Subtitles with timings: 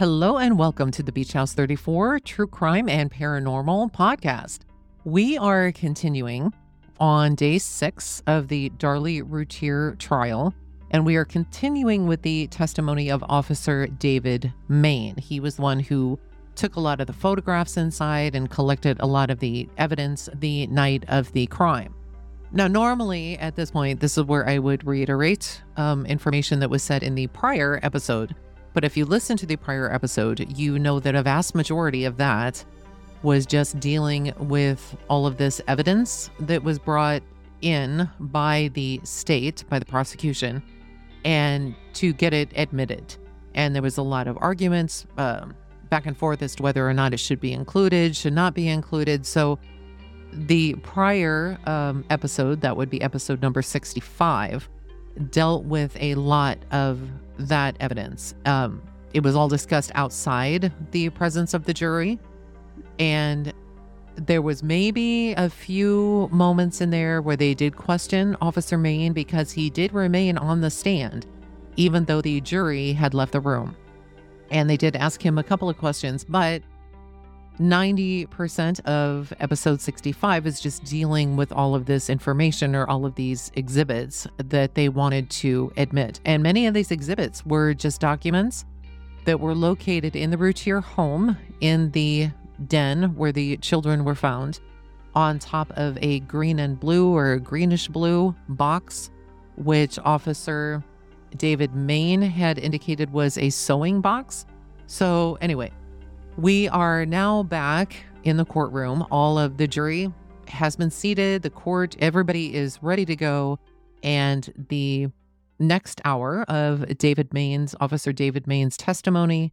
[0.00, 4.60] Hello and welcome to the Beach House 34 True Crime and Paranormal podcast.
[5.04, 6.54] We are continuing
[6.98, 10.54] on day six of the Darlie Routier trial,
[10.90, 15.18] and we are continuing with the testimony of Officer David Mayne.
[15.18, 16.18] He was the one who
[16.54, 20.66] took a lot of the photographs inside and collected a lot of the evidence the
[20.68, 21.94] night of the crime.
[22.52, 26.82] Now, normally at this point, this is where I would reiterate um, information that was
[26.82, 28.34] said in the prior episode.
[28.72, 32.16] But if you listen to the prior episode, you know that a vast majority of
[32.18, 32.64] that
[33.22, 37.22] was just dealing with all of this evidence that was brought
[37.60, 40.62] in by the state, by the prosecution,
[41.24, 43.16] and to get it admitted.
[43.54, 45.54] And there was a lot of arguments um,
[45.90, 48.68] back and forth as to whether or not it should be included, should not be
[48.68, 49.26] included.
[49.26, 49.58] So
[50.32, 54.68] the prior um, episode, that would be episode number 65,
[55.30, 57.00] dealt with a lot of
[57.38, 58.34] that evidence.
[58.46, 62.18] Um, it was all discussed outside the presence of the jury.
[62.98, 63.52] And
[64.16, 69.52] there was maybe a few moments in there where they did question Officer Mayne because
[69.52, 71.26] he did remain on the stand,
[71.76, 73.76] even though the jury had left the room.
[74.50, 76.62] And they did ask him a couple of questions, but
[77.60, 83.14] 90% of episode 65 is just dealing with all of this information or all of
[83.16, 86.20] these exhibits that they wanted to admit.
[86.24, 88.64] And many of these exhibits were just documents
[89.26, 92.30] that were located in the Routier home in the
[92.66, 94.60] den where the children were found
[95.14, 99.10] on top of a green and blue or greenish blue box,
[99.56, 100.82] which Officer
[101.36, 104.46] David Mayne had indicated was a sewing box.
[104.86, 105.72] So, anyway,
[106.40, 109.06] we are now back in the courtroom.
[109.10, 110.10] All of the jury
[110.48, 113.58] has been seated, the court, everybody is ready to go.
[114.02, 115.08] And the
[115.58, 119.52] next hour of David Mayne's, Officer David Mayne's testimony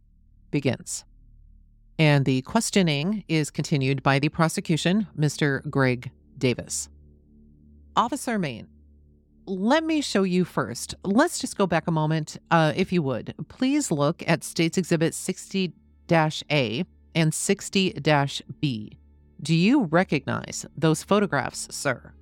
[0.50, 1.04] begins.
[1.98, 5.68] And the questioning is continued by the prosecution, Mr.
[5.68, 6.88] Greg Davis.
[7.96, 8.68] Officer Mayne,
[9.44, 10.94] let me show you first.
[11.04, 13.34] Let's just go back a moment, uh, if you would.
[13.48, 15.74] Please look at States Exhibit 60
[16.12, 18.00] A and 60
[18.60, 18.98] B.
[19.40, 22.12] Do you recognize those photographs, sir?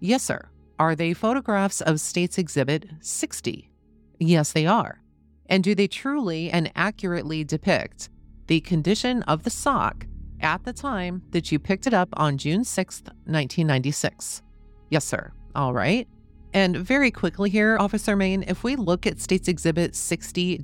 [0.00, 0.48] Yes, sir.
[0.78, 3.70] Are they photographs of States Exhibit 60?
[4.18, 5.00] Yes, they are.
[5.46, 8.08] And do they truly and accurately depict
[8.46, 10.06] the condition of the sock
[10.40, 14.42] at the time that you picked it up on June 6th, 1996.
[14.90, 15.32] Yes, sir.
[15.54, 16.06] All right.
[16.52, 20.60] And very quickly here, Officer Mayne, if we look at States Exhibit 60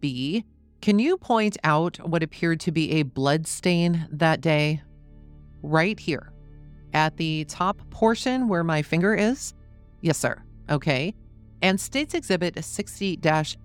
[0.00, 0.44] B,
[0.84, 4.82] can you point out what appeared to be a blood stain that day?
[5.62, 6.30] Right here
[6.92, 9.54] at the top portion where my finger is?
[10.02, 10.42] Yes, sir.
[10.68, 11.14] Okay.
[11.62, 13.18] And States Exhibit 60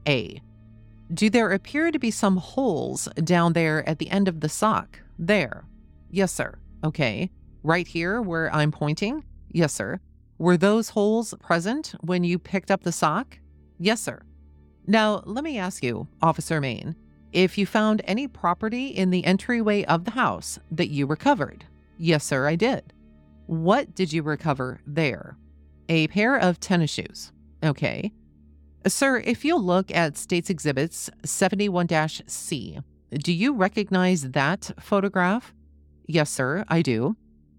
[0.08, 0.42] A.
[1.14, 5.02] Do there appear to be some holes down there at the end of the sock?
[5.18, 5.66] There.
[6.10, 6.58] Yes, sir.
[6.86, 7.30] Okay.
[7.64, 9.26] Right here where I'm pointing?
[9.52, 10.00] Yes, sir.
[10.38, 13.38] Were those holes present when you picked up the sock?
[13.78, 14.22] Yes, sir.
[14.88, 16.96] Now, let me ask you, Officer Mayne,
[17.32, 21.66] if you found any property in the entryway of the house that you recovered.
[21.98, 22.94] Yes, sir, I did.
[23.46, 25.38] What did you recover there?
[25.90, 27.32] A pair of tennis shoes.
[27.64, 28.12] Okay.
[28.88, 31.88] Sir, if you look at States Exhibits 71
[32.28, 32.80] C,
[33.12, 35.54] do you recognize that photograph?
[36.08, 37.18] Yes, sir, I do.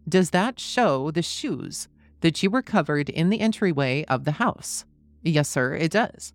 [0.08, 1.88] Does that show the shoes
[2.20, 4.84] that you recovered in the entryway of the house?
[5.22, 6.32] Yes, sir, it does.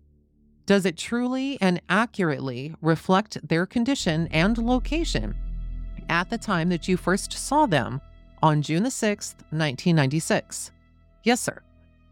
[0.66, 5.36] Does it truly and accurately reflect their condition and location
[6.08, 8.00] at the time that you first saw them
[8.42, 10.72] on June the 6th, 1996?
[11.22, 11.62] Yes, sir.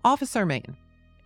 [0.04, 0.76] Officer Mayne,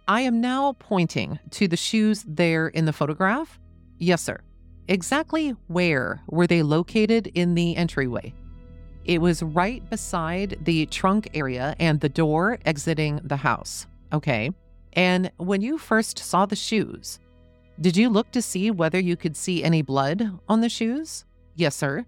[0.06, 3.58] I am now pointing to the shoes there in the photograph.
[3.98, 4.40] Yes, sir.
[4.88, 8.32] Exactly where were they located in the entryway?
[9.04, 13.86] It was right beside the trunk area and the door exiting the house.
[14.14, 14.50] Okay.
[14.94, 17.20] And when you first saw the shoes,
[17.80, 21.24] did you look to see whether you could see any blood on the shoes?
[21.54, 22.06] Yes, sir.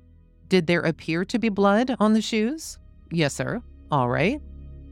[0.48, 2.78] Did there appear to be blood on the shoes?
[3.12, 3.62] Yes, sir.
[3.90, 4.40] All right.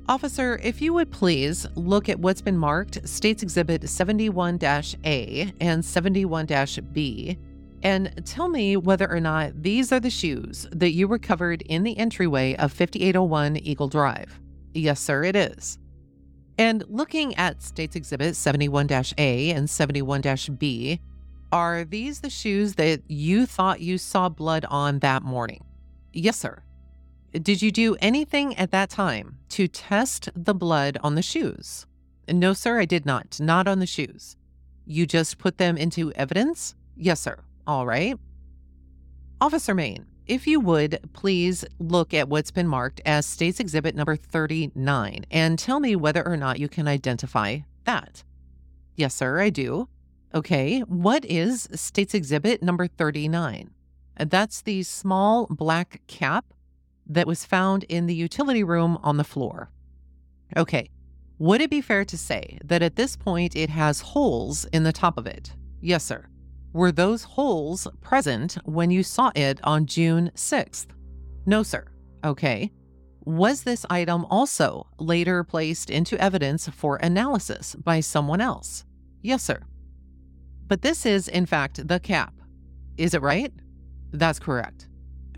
[0.08, 5.84] Officer, if you would please look at what's been marked States Exhibit 71 A and
[5.84, 6.46] 71
[6.92, 7.38] B
[7.82, 11.98] and tell me whether or not these are the shoes that you recovered in the
[11.98, 14.40] entryway of 5801 Eagle Drive.
[14.74, 15.78] Yes, sir, it is.
[16.58, 20.22] And looking at States Exhibit 71 A and 71
[20.58, 21.00] B,
[21.52, 25.64] are these the shoes that you thought you saw blood on that morning?
[26.12, 26.62] Yes, sir.
[27.32, 31.86] Did you do anything at that time to test the blood on the shoes?
[32.28, 33.38] No, sir, I did not.
[33.40, 34.36] Not on the shoes.
[34.84, 36.74] You just put them into evidence?
[36.96, 37.36] Yes, sir.
[37.66, 38.16] All right.
[39.40, 44.14] Officer Mayne, if you would, please look at what's been marked as State's Exhibit number
[44.16, 48.22] 39 and tell me whether or not you can identify that.
[48.94, 49.88] Yes, sir, I do.
[50.34, 53.70] Okay, what is State's Exhibit number 39?
[54.18, 56.52] That's the small black cap
[57.06, 59.70] that was found in the utility room on the floor.
[60.56, 60.90] Okay,
[61.38, 64.92] would it be fair to say that at this point it has holes in the
[64.92, 65.54] top of it?
[65.80, 66.26] Yes, sir.
[66.78, 70.86] Were those holes present when you saw it on June 6th?
[71.44, 71.88] No, sir.
[72.22, 72.70] Okay.
[73.24, 78.84] Was this item also later placed into evidence for analysis by someone else?
[79.22, 79.60] Yes, sir.
[80.68, 82.32] But this is, in fact, the cap.
[82.96, 83.52] Is it right?
[84.12, 84.87] That's correct.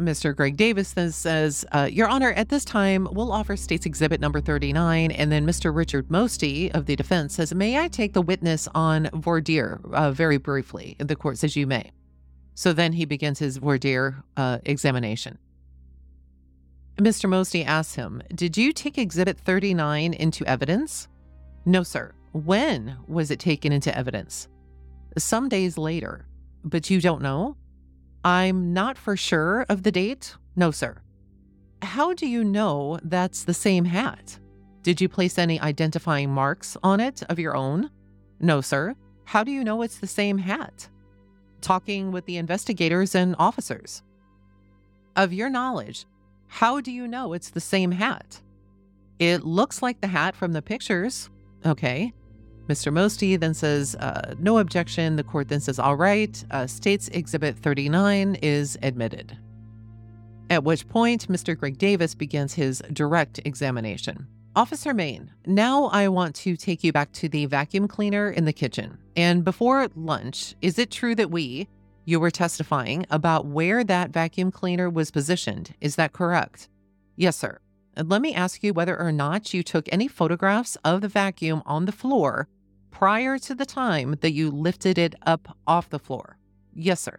[0.01, 0.35] Mr.
[0.35, 4.41] Greg Davis then says, uh, Your Honor, at this time, we'll offer State's Exhibit number
[4.41, 5.11] 39.
[5.11, 5.75] And then Mr.
[5.75, 10.11] Richard Mosty of the defense says, May I take the witness on voir dire uh,
[10.11, 10.97] very briefly?
[10.99, 11.91] The court says, You may.
[12.55, 15.39] So then he begins his voir dire uh, examination.
[16.97, 17.29] Mr.
[17.29, 21.09] Mosty asks him, Did you take Exhibit 39 into evidence?
[21.65, 22.13] No, sir.
[22.33, 24.49] When was it taken into evidence?
[25.17, 26.27] Some days later.
[26.63, 27.57] But you don't know?
[28.25, 30.35] I'm not for sure of the date.
[30.57, 30.99] No, sir.
[31.83, 34.39] How do you know that's the same hat?
[34.83, 37.91] Did you place any identifying marks on it of your own?
[38.41, 38.95] No, sir.
[39.25, 40.89] How do you know it's the same hat?
[41.61, 44.03] Talking with the investigators and officers.
[45.17, 46.07] Of your knowledge,
[46.47, 48.41] how do you know it's the same hat?
[49.19, 51.31] It looks like the hat from the pictures.
[51.65, 52.13] Okay.
[52.71, 52.93] Mr.
[52.93, 55.17] Mosty then says, uh, no objection.
[55.17, 59.37] The court then says, all right, uh, State's Exhibit 39 is admitted.
[60.51, 61.59] At which point, Mr.
[61.59, 64.29] Greg Davis begins his direct examination.
[64.55, 68.53] Officer Mayne, now I want to take you back to the vacuum cleaner in the
[68.53, 68.99] kitchen.
[69.17, 71.67] And before lunch, is it true that we,
[72.05, 75.75] you were testifying about where that vacuum cleaner was positioned?
[75.81, 76.69] Is that correct?
[77.17, 77.59] Yes, sir.
[77.97, 81.87] Let me ask you whether or not you took any photographs of the vacuum on
[81.87, 82.47] the floor
[82.91, 86.37] prior to the time that you lifted it up off the floor?
[86.75, 87.19] Yes, sir.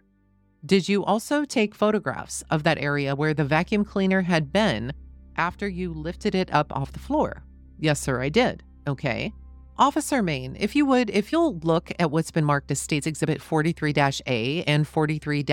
[0.64, 4.92] Did you also take photographs of that area where the vacuum cleaner had been
[5.36, 7.42] after you lifted it up off the floor?
[7.78, 8.62] Yes, sir, I did.
[8.86, 9.32] Okay.
[9.78, 13.40] Officer Mayne, if you would, if you'll look at what's been marked as States Exhibit
[13.40, 13.92] 43
[14.26, 15.44] A and 43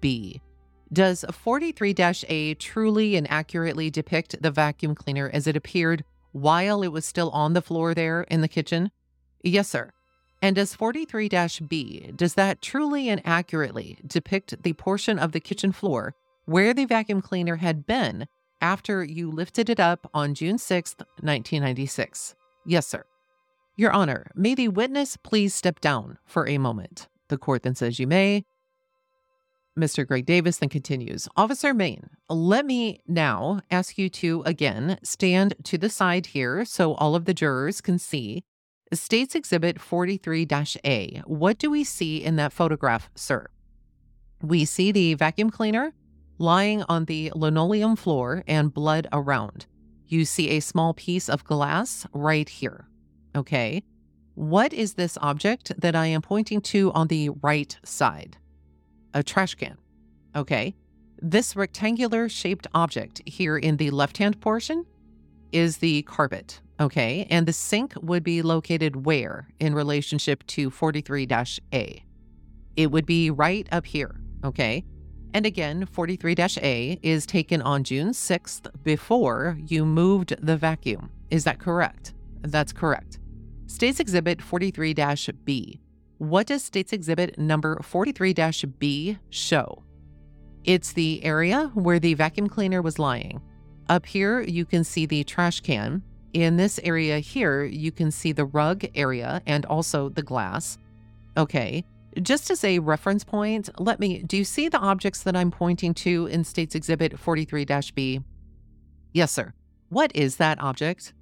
[0.00, 0.42] B.
[0.92, 1.94] Does 43
[2.28, 7.30] A truly and accurately depict the vacuum cleaner as it appeared while it was still
[7.30, 8.90] on the floor there in the kitchen?
[9.42, 9.90] Yes, sir.
[10.40, 11.28] And does 43
[11.68, 16.14] B, does that truly and accurately depict the portion of the kitchen floor
[16.44, 18.26] where the vacuum cleaner had been
[18.60, 22.36] after you lifted it up on June 6, 1996?
[22.64, 23.04] Yes, sir.
[23.76, 27.08] Your Honor, may the witness please step down for a moment.
[27.28, 28.44] The court then says you may.
[29.78, 30.06] Mr.
[30.06, 35.78] Greg Davis then continues Officer Mayne, let me now ask you to again stand to
[35.78, 38.42] the side here so all of the jurors can see
[38.92, 40.46] States Exhibit 43
[40.84, 41.22] A.
[41.26, 43.46] What do we see in that photograph, sir?
[44.40, 45.92] We see the vacuum cleaner
[46.38, 49.66] lying on the linoleum floor and blood around.
[50.06, 52.88] You see a small piece of glass right here.
[53.36, 53.82] Okay.
[54.34, 58.38] What is this object that I am pointing to on the right side?
[59.12, 59.76] A trash can.
[60.34, 60.76] Okay.
[61.20, 64.86] This rectangular shaped object here in the left hand portion
[65.50, 66.60] is the carpet.
[66.80, 67.26] Okay.
[67.30, 71.26] And the sink would be located where in relationship to 43
[71.74, 72.04] A?
[72.76, 74.20] It would be right up here.
[74.44, 74.84] Okay.
[75.34, 81.10] And again, 43 A is taken on June 6th before you moved the vacuum.
[81.30, 82.14] Is that correct?
[82.42, 83.18] That's correct.
[83.66, 84.94] States Exhibit 43
[85.44, 85.80] B.
[86.18, 88.34] What does States Exhibit number 43
[88.78, 89.82] B show?
[90.64, 93.40] It's the area where the vacuum cleaner was lying.
[93.88, 96.02] Up here, you can see the trash can.
[96.32, 100.78] In this area here, you can see the rug area and also the glass.
[101.36, 101.84] Okay,
[102.20, 105.94] just as a reference point, let me, do you see the objects that I'm pointing
[105.94, 108.20] to in States Exhibit 43 B?
[109.12, 109.52] Yes, sir.
[109.88, 111.14] What is that object?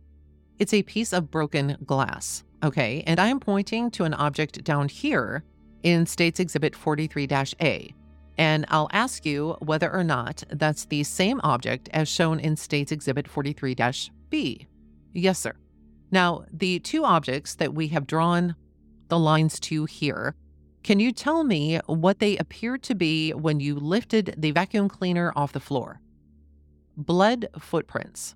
[0.58, 2.42] It's a piece of broken glass.
[2.64, 5.44] Okay, and I am pointing to an object down here
[5.82, 7.28] in States Exhibit 43
[7.60, 7.94] A.
[8.38, 12.90] And I'll ask you whether or not that's the same object as shown in States
[12.90, 13.76] Exhibit 43
[14.30, 14.66] B.
[15.16, 15.54] Yes, sir.
[16.11, 18.54] Now, the two objects that we have drawn
[19.08, 20.35] the lines to here,
[20.82, 25.32] can you tell me what they appeared to be when you lifted the vacuum cleaner
[25.35, 26.02] off the floor?
[26.99, 28.35] Blood footprints.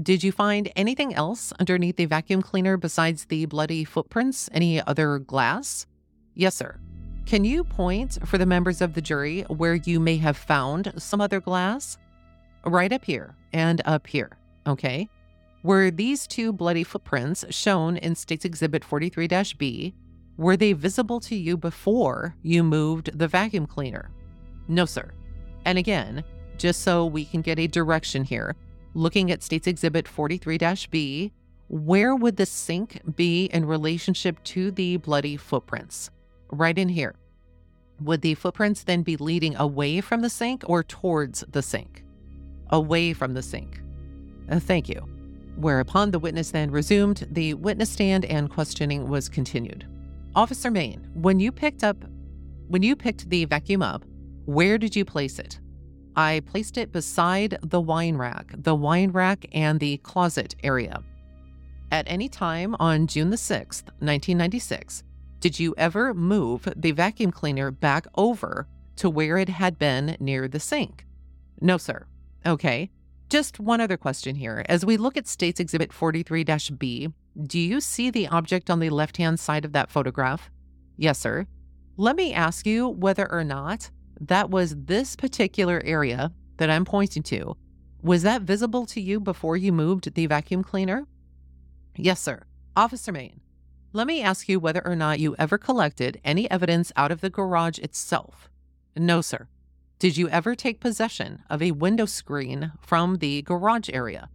[0.00, 4.48] Did you find anything else underneath the vacuum cleaner besides the bloody footprints?
[4.52, 5.86] Any other glass?
[6.34, 6.78] Yes, sir.
[7.26, 11.20] Can you point for the members of the jury where you may have found some
[11.20, 11.98] other glass?
[12.64, 14.38] Right up here and up here,
[14.68, 15.08] okay?
[15.62, 19.94] Were these two bloody footprints shown in State's Exhibit 43 B?
[20.36, 24.10] Were they visible to you before you moved the vacuum cleaner?
[24.66, 25.12] No, sir.
[25.64, 26.24] And again,
[26.58, 28.56] just so we can get a direction here,
[28.94, 30.58] looking at State's Exhibit 43
[30.90, 31.32] B,
[31.68, 36.10] where would the sink be in relationship to the bloody footprints?
[36.50, 37.14] Right in here.
[38.00, 42.04] Would the footprints then be leading away from the sink or towards the sink?
[42.70, 43.80] Away from the sink.
[44.50, 45.06] Uh, thank you.
[45.56, 49.86] Whereupon the witness then resumed the witness stand and questioning was continued.
[50.34, 52.04] Officer Mayne, when you picked up
[52.68, 54.02] when you picked the vacuum up,
[54.46, 55.60] where did you place it?
[56.16, 61.02] I placed it beside the wine rack, the wine rack and the closet area.
[61.90, 65.04] At any time on June the 6th, 1996,
[65.40, 68.66] did you ever move the vacuum cleaner back over
[68.96, 71.04] to where it had been near the sink?
[71.60, 72.06] No, sir.
[72.46, 72.90] Okay.
[73.32, 74.62] Just one other question here.
[74.68, 76.44] As we look at States Exhibit 43
[76.76, 77.08] B,
[77.42, 80.50] do you see the object on the left hand side of that photograph?
[80.98, 81.46] Yes, sir.
[81.96, 87.22] Let me ask you whether or not that was this particular area that I'm pointing
[87.22, 87.56] to.
[88.02, 91.06] Was that visible to you before you moved the vacuum cleaner?
[91.96, 92.42] Yes, sir.
[92.76, 93.40] Officer Mayne,
[93.94, 97.30] let me ask you whether or not you ever collected any evidence out of the
[97.30, 98.50] garage itself.
[98.94, 99.48] No, sir.
[100.02, 104.28] Did you ever take possession of a window screen from the garage area?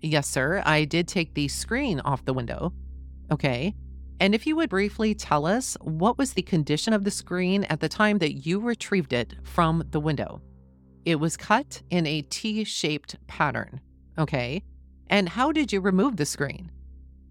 [0.00, 0.62] Yes, sir.
[0.64, 2.72] I did take the screen off the window.
[3.30, 3.74] Okay.
[4.18, 7.80] And if you would briefly tell us what was the condition of the screen at
[7.80, 10.40] the time that you retrieved it from the window?
[11.04, 13.82] It was cut in a T shaped pattern.
[14.16, 14.62] Okay.
[15.08, 16.70] And how did you remove the screen?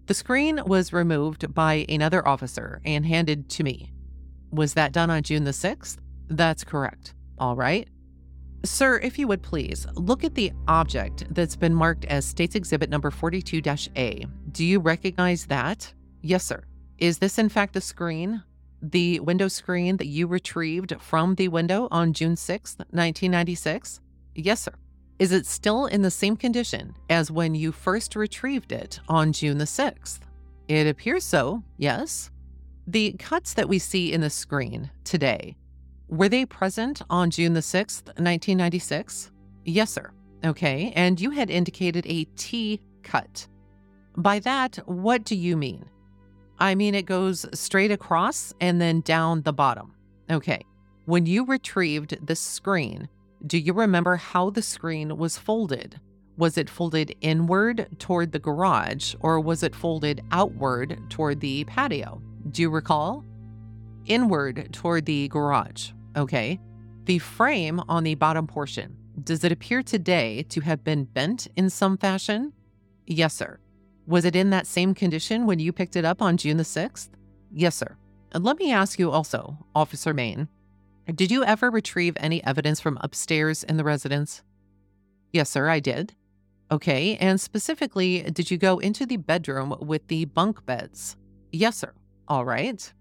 [0.06, 3.90] The screen was removed by another officer and handed to me.
[4.52, 5.96] Was that done on June the 6th?
[6.28, 7.14] That's correct.
[7.40, 7.88] All right.
[8.64, 12.90] Sir, if you would please, look at the object that's been marked as States Exhibit
[12.90, 13.62] number 42
[13.96, 14.26] A.
[14.52, 15.92] Do you recognize that?
[16.20, 16.62] Yes, sir.
[16.98, 18.42] Is this in fact the screen,
[18.82, 24.02] the window screen that you retrieved from the window on June 6, 1996?
[24.34, 24.74] Yes, sir.
[25.18, 29.56] Is it still in the same condition as when you first retrieved it on June
[29.56, 30.20] the 6th?
[30.68, 32.30] It appears so, yes.
[32.86, 35.56] The cuts that we see in the screen today,
[36.10, 39.30] were they present on June the 6th, 1996?
[39.64, 40.10] Yes, sir.
[40.44, 43.46] Okay, and you had indicated a T cut.
[44.16, 45.84] By that, what do you mean?
[46.58, 49.94] I mean, it goes straight across and then down the bottom.
[50.30, 50.60] Okay.
[51.06, 53.08] When you retrieved the screen,
[53.46, 55.98] do you remember how the screen was folded?
[56.36, 62.20] Was it folded inward toward the garage or was it folded outward toward the patio?
[62.50, 63.24] Do you recall?
[64.06, 65.90] Inward toward the garage.
[66.16, 66.58] Okay.
[67.04, 71.70] The frame on the bottom portion, does it appear today to have been bent in
[71.70, 72.52] some fashion?
[73.06, 73.58] Yes, sir.
[74.06, 77.08] Was it in that same condition when you picked it up on June the 6th?
[77.52, 77.96] Yes, sir.
[78.32, 80.48] And let me ask you also, Officer Mayne,
[81.14, 84.42] did you ever retrieve any evidence from upstairs in the residence?
[85.32, 86.14] Yes, sir, I did.
[86.70, 91.16] Okay, and specifically, did you go into the bedroom with the bunk beds?
[91.50, 91.92] Yes, sir.
[92.28, 92.92] All right.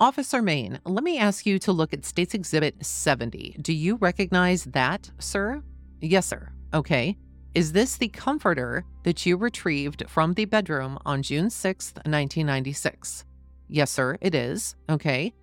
[0.00, 3.56] Officer Mayne, let me ask you to look at States Exhibit 70.
[3.60, 5.60] Do you recognize that, sir?
[6.00, 6.52] Yes, sir.
[6.72, 7.16] Okay.
[7.56, 13.24] Is this the comforter that you retrieved from the bedroom on June 6th, 1996?
[13.66, 14.76] Yes, sir, it is.
[14.88, 15.34] Okay.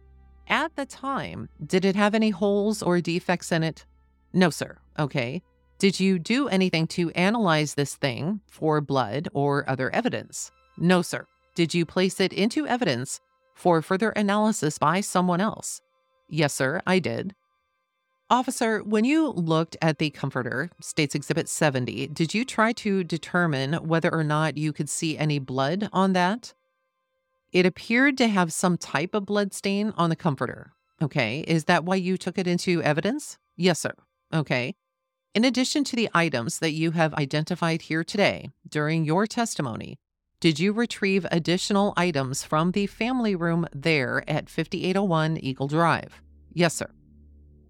[0.47, 3.85] At the time, did it have any holes or defects in it?
[4.31, 4.77] No, sir.
[4.97, 5.41] Okay.
[5.79, 10.49] Did you do anything to analyze this thing for blood or other evidence?
[10.77, 11.27] No, sir.
[11.55, 13.19] Did you place it into evidence
[13.55, 15.81] for further analysis by someone else?
[16.29, 17.33] Yes, sir, I did.
[18.29, 23.73] Officer, when you looked at the comforter, States Exhibit 70, did you try to determine
[23.73, 26.53] whether or not you could see any blood on that?
[27.51, 30.73] It appeared to have some type of blood stain on the comforter.
[31.01, 33.37] Okay, is that why you took it into evidence?
[33.55, 33.93] Yes, sir.
[34.33, 34.75] Okay.
[35.35, 39.99] In addition to the items that you have identified here today during your testimony,
[40.39, 46.21] did you retrieve additional items from the family room there at 5801 Eagle Drive?
[46.53, 46.91] Yes, sir.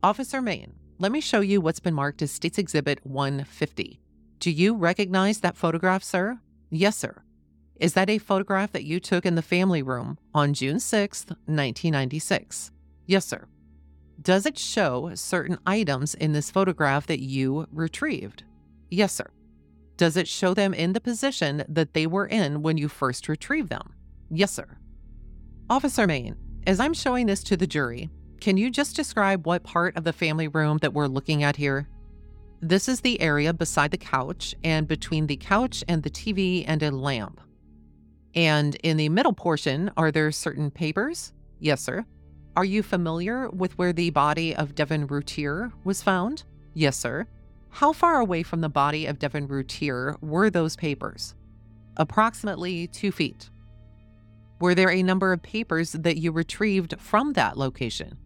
[0.02, 4.00] Officer Mayne, let me show you what's been marked as States Exhibit 150.
[4.40, 6.40] Do you recognize that photograph, sir?
[6.70, 7.22] Yes, sir.
[7.80, 12.72] Is that a photograph that you took in the family room on June 6, 1996?
[13.06, 13.48] Yes, sir.
[14.22, 18.44] Does it show certain items in this photograph that you retrieved?
[18.90, 19.28] Yes, sir.
[19.98, 23.70] Does it show them in the position that they were in when you first retrieved
[23.70, 23.94] them?
[24.30, 24.78] Yes, sir.
[25.70, 26.36] Officer Mayne,
[26.68, 28.10] as I'm showing this to the jury,
[28.42, 31.88] can you just describe what part of the family room that we're looking at here?
[32.62, 36.84] This is the area beside the couch and between the couch and the TV and
[36.84, 37.40] a lamp.
[38.34, 41.32] And in the middle portion, are there certain papers?
[41.60, 42.06] Yes, sir.
[42.58, 46.44] Are you familiar with where the body of Devon Routier was found?
[46.74, 47.28] Yes, sir.
[47.76, 51.36] How far away from the body of Devon Routier were those papers?
[51.98, 53.50] Approximately two feet.
[54.62, 58.18] Were there a number of papers that you retrieved from that location?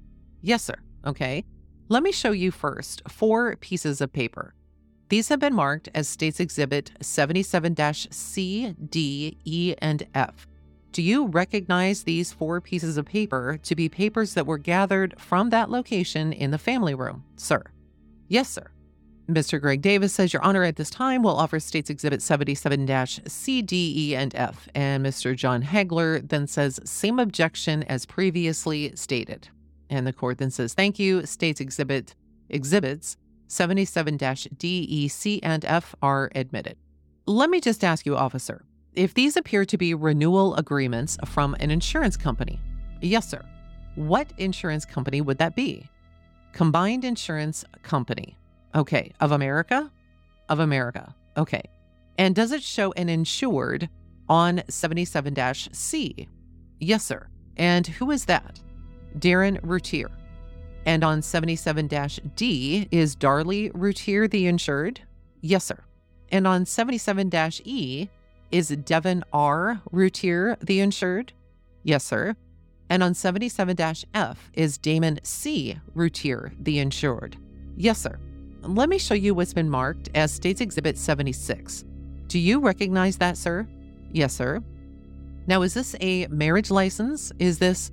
[0.43, 0.75] Yes, sir.
[1.03, 1.43] Okay.
[1.87, 4.53] Let me show you first four pieces of paper.
[5.09, 7.75] These have been marked as States Exhibit 77
[8.11, 10.45] C, D, E, and F.
[10.91, 15.49] Do you recognize these four pieces of paper to be papers that were gathered from
[15.49, 17.63] that location in the family room, sir?
[18.27, 18.69] Yes, sir.
[19.29, 19.61] Mr.
[19.61, 22.87] Greg Davis says, Your Honor, at this time will offer States Exhibit 77
[23.27, 24.67] C, D, E, and F.
[24.73, 25.35] And Mr.
[25.35, 29.47] John Hagler then says, Same objection as previously stated.
[29.89, 31.25] And the court then says, Thank you.
[31.25, 32.15] States Exhibit
[32.49, 33.17] exhibits
[33.47, 34.17] 77
[34.57, 36.77] D, E, C, and F are admitted.
[37.25, 41.69] Let me just ask you, officer, if these appear to be renewal agreements from an
[41.69, 42.59] insurance company,
[43.01, 43.43] yes, sir,
[43.95, 45.87] what insurance company would that be?
[46.53, 48.35] Combined Insurance Company.
[48.75, 49.13] Okay.
[49.19, 49.91] Of America?
[50.47, 51.15] Of America.
[51.37, 51.63] Okay.
[52.17, 53.89] And does it show an insured
[54.27, 55.35] on 77
[55.71, 56.27] C?
[56.79, 57.27] Yes, sir.
[57.57, 58.59] And who is that?
[59.17, 60.11] Darin Routier.
[60.85, 61.87] And on 77
[62.35, 65.01] D, is Darlie Routier the insured?
[65.41, 65.79] Yes, sir.
[66.31, 67.31] And on 77
[67.65, 68.09] E,
[68.51, 69.81] is Devon R.
[69.91, 71.33] Routier the insured?
[71.83, 72.35] Yes, sir.
[72.89, 73.75] And on 77
[74.13, 75.77] F, is Damon C.
[75.93, 77.37] Routier the insured?
[77.75, 78.17] Yes, sir.
[78.61, 81.85] Let me show you what's been marked as States Exhibit 76.
[82.27, 83.65] Do you recognize that, sir?
[84.11, 84.61] Yes, sir.
[85.47, 87.31] Now, is this a marriage license?
[87.39, 87.91] Is this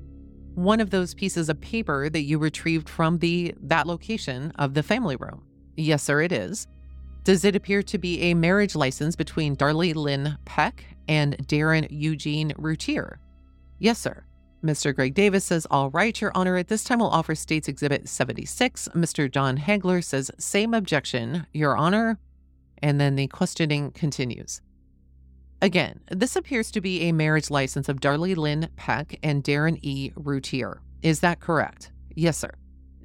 [0.55, 4.83] one of those pieces of paper that you retrieved from the that location of the
[4.83, 5.43] family room?
[5.77, 6.67] Yes, sir, it is.
[7.23, 12.53] Does it appear to be a marriage license between Darlie Lynn Peck and Darin Eugene
[12.59, 13.21] Routier?
[13.79, 14.25] Yes, sir.
[14.65, 14.95] Mr.
[14.95, 18.89] Greg Davis says, All right, Your Honor, at this time we'll offer States Exhibit 76.
[18.95, 19.31] Mr.
[19.31, 22.19] John Hagler says, Same objection, Your Honor.
[22.83, 24.61] And then the questioning continues.
[25.63, 30.13] Again, this appears to be a marriage license of Darlie Lynn Peck and Darin E.
[30.15, 30.83] Routier.
[31.03, 31.93] Is that correct?
[32.15, 32.51] Yes, sir.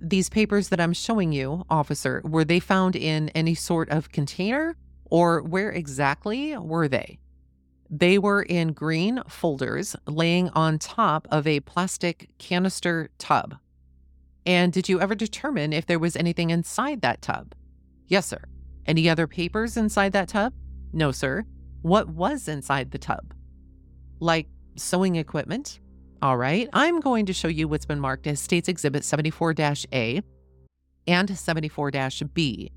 [0.02, 4.76] These papers that I'm showing you, officer, were they found in any sort of container
[5.06, 7.20] or where exactly were they?
[7.94, 13.58] They were in green folders laying on top of a plastic canister tub.
[14.46, 17.54] And did you ever determine if there was anything inside that tub?
[18.08, 18.42] Yes, sir.
[18.86, 20.54] Any other papers inside that tub?
[20.94, 21.44] No, sir.
[21.82, 23.34] What was inside the tub?
[24.22, 25.82] Like sewing equipment?
[26.22, 29.54] All right, I'm going to show you what's been marked as States Exhibit 74
[29.92, 30.22] A
[31.08, 31.92] and 74
[32.34, 32.72] B.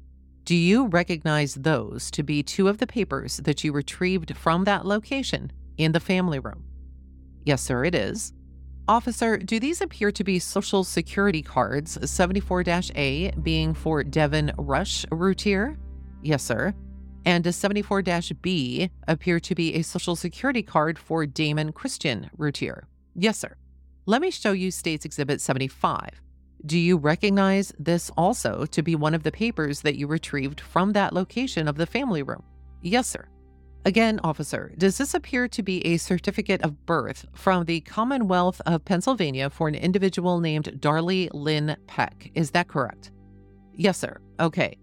[0.45, 4.85] Do you recognize those to be two of the papers that you retrieved from that
[4.85, 6.65] location in the family room?
[7.45, 8.33] Yes, sir, it is.
[8.87, 15.07] Officer, do these appear to be Social Security cards, 74 A being for Devon Rush
[15.11, 15.79] Routier?
[16.23, 16.75] Yes, sir
[17.25, 18.03] and a 74
[18.43, 22.87] B appear to be a Social Security card for Damon Christian Routier.
[23.15, 23.57] Yes, sir.
[24.07, 26.21] Let me show you States Exhibit 75.
[26.67, 30.93] Do you recognize this also to be one of the papers that you retrieved from
[30.93, 32.43] that location of the family room?
[32.81, 33.29] Yes, sir.
[33.85, 38.83] Again, officer, does this appear to be a certificate of birth from the Commonwealth of
[38.87, 42.31] Pennsylvania for an individual named Darlie Lynn Peck?
[42.35, 43.11] Is that correct?
[43.75, 44.17] Yes, sir.
[44.41, 44.79] Okay.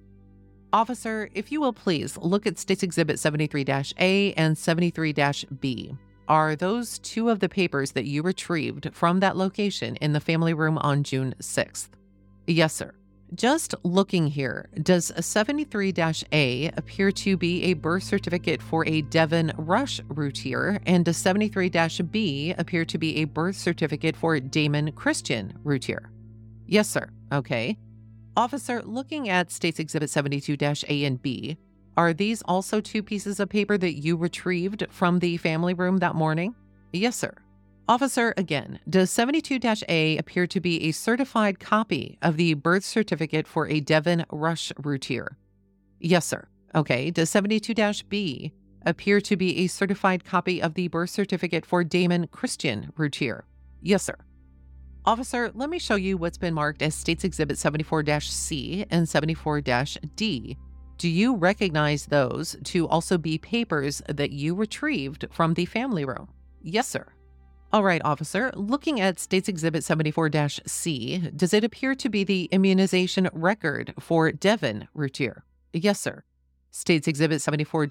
[0.72, 3.66] Officer, if you will please look at States Exhibit 73
[3.98, 5.16] A and 73
[5.60, 5.96] B.
[6.28, 10.54] Are those two of the papers that you retrieved from that location in the family
[10.54, 11.90] room on June 6th?
[12.48, 12.94] Yes, sir.
[13.34, 15.94] Just looking here, does 73
[16.34, 21.72] A appear to be a birth certificate for a Devon Rush Routier, and does 73
[22.12, 26.12] B appear to be a birth certificate for Damon Christian Routier?
[26.66, 27.10] Yes, sir.
[27.32, 27.78] Okay.
[28.36, 30.58] Officer, looking at States Exhibit 72
[30.90, 31.58] A and B,
[31.98, 36.16] are these also two pieces of paper that you retrieved from the family room that
[36.16, 36.56] morning?
[36.94, 37.34] Yes, sir.
[37.88, 43.48] Officer, again, does 72 A appear to be a certified copy of the birth certificate
[43.48, 45.38] for a Devon Rush Routier?
[46.00, 46.48] Yes, sir.
[46.74, 47.12] Okay.
[47.12, 47.74] Does 72
[48.08, 48.54] B
[48.86, 53.44] appear to be a certified copy of the birth certificate for Damon Christian Routier?
[53.82, 54.16] Yes, sir.
[55.04, 59.62] Officer, let me show you what's been marked as States Exhibit 74 C and 74
[60.16, 60.58] D.
[61.02, 66.28] Do you recognize those to also be papers that you retrieved from the family room?
[66.62, 67.08] Yes, sir.
[67.74, 70.30] All right, officer, looking at States Exhibit 74
[70.68, 75.44] C, does it appear to be the immunization record for Devon Routier?
[75.74, 76.24] Yes, sir.
[76.70, 77.88] States Exhibit 74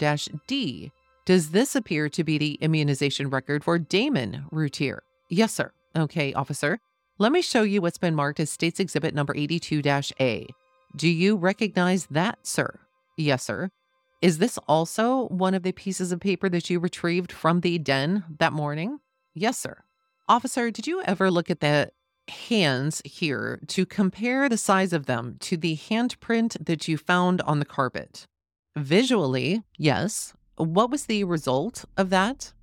[0.47, 0.93] D,
[1.25, 5.03] does this appear to be the immunization record for Damon Routier?
[5.27, 5.73] Yes, sir.
[5.97, 6.79] Okay, officer.
[7.17, 9.81] Let me show you what's been marked as States Exhibit number 82
[10.21, 10.47] A.
[10.95, 12.79] Do you recognize that, sir?
[13.17, 13.69] Yes, sir.
[14.21, 18.23] Is this also one of the pieces of paper that you retrieved from the den
[18.39, 18.99] that morning?
[19.33, 19.83] Yes, sir.
[20.27, 21.91] Officer, did you ever look at the
[22.27, 27.59] hands here to compare the size of them to the handprint that you found on
[27.59, 28.27] the carpet?
[28.75, 30.33] Visually, yes.
[30.55, 32.53] What was the result of that?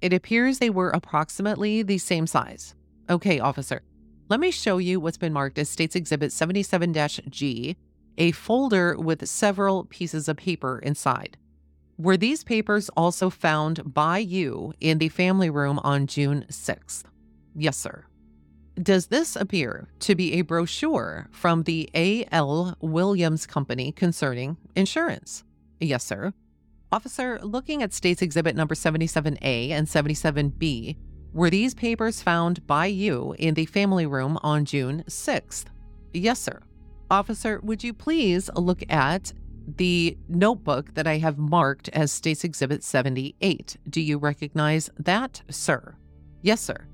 [0.00, 2.74] It appears they were approximately the same size.
[3.10, 3.82] Okay, officer.
[4.28, 6.92] Let me show you what's been marked as States Exhibit 77
[7.30, 7.76] G,
[8.18, 11.38] a folder with several pieces of paper inside.
[11.96, 17.04] Were these papers also found by you in the family room on June 6th?
[17.56, 18.04] Yes, sir.
[18.80, 22.76] Does this appear to be a brochure from the A.L.
[22.80, 25.42] Williams Company concerning insurance?
[25.80, 26.32] Yes, sir.
[26.92, 30.96] Officer, looking at States Exhibit number 77A and 77B,
[31.32, 35.64] were these papers found by you in the family room on June 6th?
[36.12, 36.60] Yes, sir.
[37.10, 39.32] Officer, would you please look at
[39.76, 43.76] the notebook that I have marked as States Exhibit 78?
[43.88, 45.96] Do you recognize that, sir?
[46.42, 46.86] Yes, sir.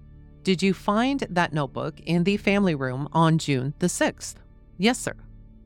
[0.42, 4.34] Did you find that notebook in the family room on June the 6th?
[4.78, 5.14] Yes, sir.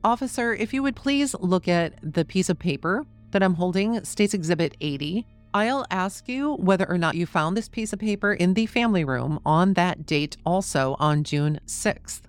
[0.03, 4.33] Officer, if you would please look at the piece of paper that I'm holding, States
[4.33, 5.27] Exhibit 80.
[5.53, 9.03] I'll ask you whether or not you found this piece of paper in the family
[9.03, 12.21] room on that date, also on June 6th.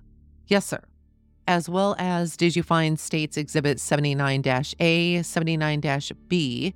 [0.47, 0.81] Yes, sir.
[1.47, 4.43] As well as did you find States Exhibit 79
[4.79, 5.81] A, 79
[6.27, 6.73] B,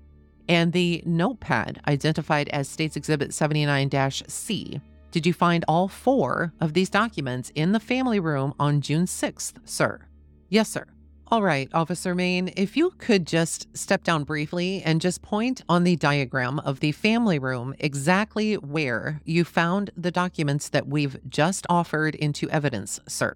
[0.48, 3.90] and the notepad identified as States Exhibit 79
[4.28, 4.82] C?
[5.12, 9.54] Did you find all four of these documents in the family room on June 6th,
[9.64, 10.08] sir?
[10.50, 10.86] Yes, sir.
[11.30, 15.84] All right, Officer Mayne, if you could just step down briefly and just point on
[15.84, 21.66] the diagram of the family room exactly where you found the documents that we've just
[21.68, 23.36] offered into evidence, sir.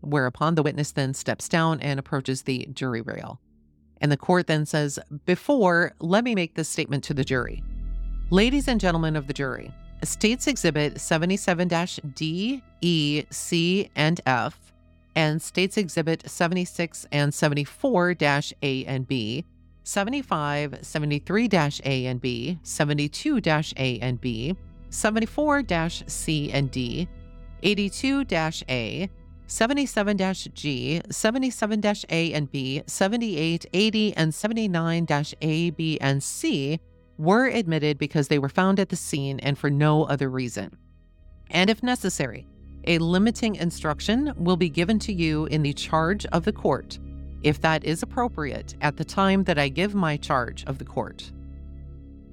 [0.00, 3.40] Whereupon the witness then steps down and approaches the jury rail.
[4.00, 7.62] And the court then says, Before, let me make this statement to the jury.
[8.30, 9.72] Ladies and gentlemen of the jury,
[10.04, 11.68] States Exhibit 77
[12.14, 14.68] D, E, C, and F
[15.18, 19.44] and States Exhibit 76 and 74 A and B,
[19.82, 23.40] 75, 73 A and B, 72
[23.76, 24.56] A and B,
[24.90, 25.64] 74
[26.06, 27.08] C and D,
[27.64, 28.24] 82
[28.68, 29.10] A,
[29.48, 30.18] 77
[30.52, 35.06] G, 77 A and B, 78, 80, and 79
[35.40, 36.78] A, B, and C
[37.16, 40.76] were admitted because they were found at the scene and for no other reason.
[41.50, 42.46] And if necessary,
[42.86, 46.98] a limiting instruction will be given to you in the charge of the court,
[47.42, 51.32] if that is appropriate at the time that I give my charge of the court.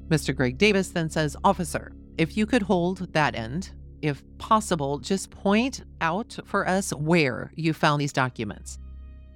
[0.10, 0.36] Mr.
[0.36, 3.72] Greg Davis then says, Officer, if you could hold that end,
[4.06, 8.78] if possible, just point out for us where you found these documents.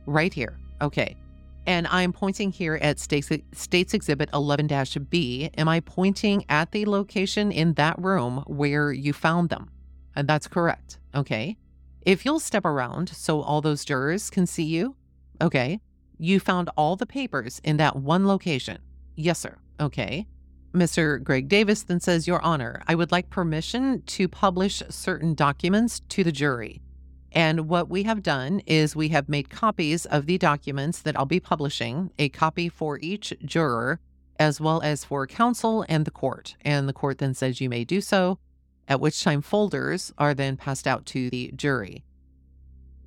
[0.05, 0.59] Right here.
[0.79, 1.17] Okay.
[1.65, 4.69] And I'm pointing here at States, States Exhibit 11
[5.09, 5.49] B.
[5.57, 9.71] Am I pointing at the location in that room where you found them?
[10.15, 10.99] And that's correct.
[11.15, 11.57] Okay.
[12.03, 14.95] If you'll step around so all those jurors can see you.
[15.41, 15.79] Okay.
[16.19, 18.77] You found all the papers in that one location.
[19.15, 19.57] Yes, sir.
[19.79, 20.27] Okay.
[20.73, 21.23] Mr.
[21.23, 26.23] Greg Davis then says, Your Honor, I would like permission to publish certain documents to
[26.23, 26.81] the jury.
[27.31, 31.25] And what we have done is we have made copies of the documents that I'll
[31.25, 33.99] be publishing, a copy for each juror,
[34.39, 36.55] as well as for counsel and the court.
[36.61, 38.39] And the court then says you may do so
[38.87, 42.03] at which time folders are then passed out to the jury.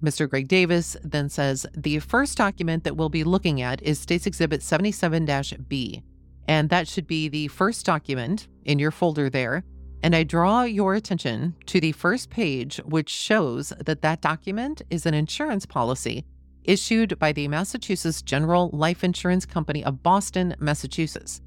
[0.02, 0.28] Mr.
[0.28, 4.62] Greg Davis then says the first document that we'll be looking at is States Exhibit
[4.62, 5.26] 77
[5.68, 6.02] B,
[6.48, 9.64] and that should be the first document in your folder there.
[10.02, 15.06] And I draw your attention to the first page, which shows that that document is
[15.06, 16.24] an insurance policy
[16.64, 21.40] issued by the Massachusetts General Life Insurance Company of Boston, Massachusetts.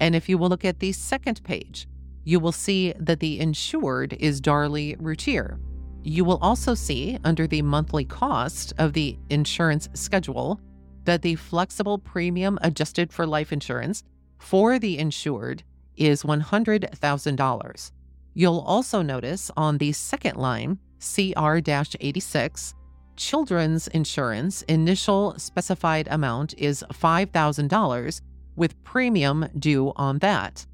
[0.00, 1.86] And if you will look at the second page,
[2.24, 5.58] you will see that the insured is Darlie Routier.
[6.02, 10.60] You will also see under the monthly cost of the insurance schedule
[11.04, 14.04] that the flexible premium adjusted for life insurance
[14.40, 15.62] for the insured
[15.96, 17.92] is $100,000.
[18.34, 22.74] You'll also notice on the second line, CR 86,
[23.16, 28.20] children's insurance initial specified amount is $5,000
[28.56, 30.66] with premium due on that.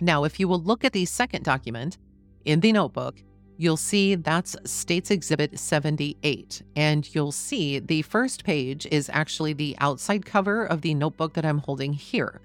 [0.00, 1.98] Now, if you will look at the second document
[2.44, 3.22] in the notebook,
[3.56, 6.62] you'll see that's States Exhibit 78.
[6.74, 11.44] And you'll see the first page is actually the outside cover of the notebook that
[11.44, 12.40] I'm holding here.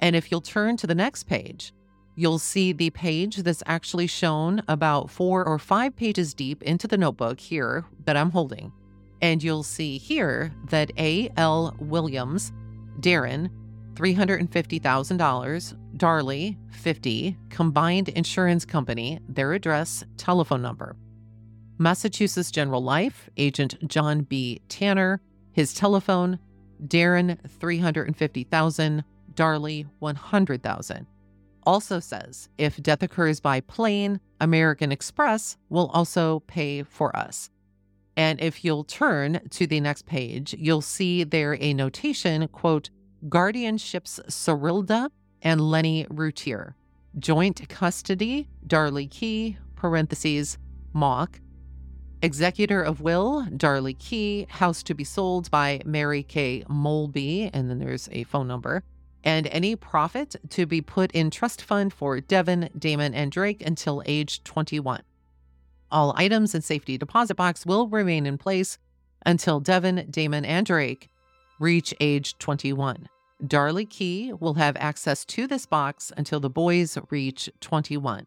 [0.00, 1.72] And if you'll turn to the next page,
[2.16, 6.98] you'll see the page that's actually shown about four or five pages deep into the
[6.98, 8.72] notebook here that I'm holding.
[9.22, 11.76] And you'll see here that A.L.
[11.78, 12.52] Williams,
[13.00, 13.50] Darin,
[13.94, 20.96] $350,000, Darlie, 50, Combined Insurance Company, their address, telephone number.
[21.78, 24.60] Massachusetts General Life, Agent John B.
[24.68, 25.20] Tanner,
[25.52, 26.38] his telephone,
[26.86, 29.04] Darin, 350,000,
[29.40, 31.06] Darlie, 100,000.
[31.64, 37.48] Also says if death occurs by plane, American Express will also pay for us.
[38.18, 42.90] And if you'll turn to the next page, you'll see there a notation, quote,
[43.30, 45.08] guardianships Cyrilda
[45.40, 46.76] and Lenny Routier.
[47.18, 50.58] Joint custody, Darlie Kee, parentheses,
[50.92, 51.40] Mock.
[52.20, 54.46] Executor of will, Darlie Kee.
[54.50, 56.62] House to be sold by Mary K.
[56.68, 57.48] Molby.
[57.54, 58.84] And then there's a phone number.
[59.24, 64.02] And any profit to be put in trust fund for Devon, Damon, and Drake until
[64.06, 65.02] age 21.
[65.90, 68.78] All items in safety deposit box will remain in place
[69.26, 71.10] until Devon, Damon, and Drake
[71.58, 73.08] reach age 21.
[73.44, 78.26] Darlie Kee will have access to this box until the boys reach 21.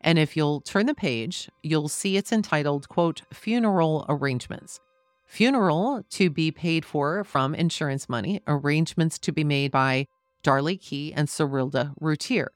[0.00, 4.80] And if you'll turn the page, you'll see it's entitled, quote, Funeral Arrangements.
[5.26, 10.06] Funeral to be paid for from insurance money, arrangements to be made by
[10.46, 12.52] Darlie Kee and Cyrilda Routier.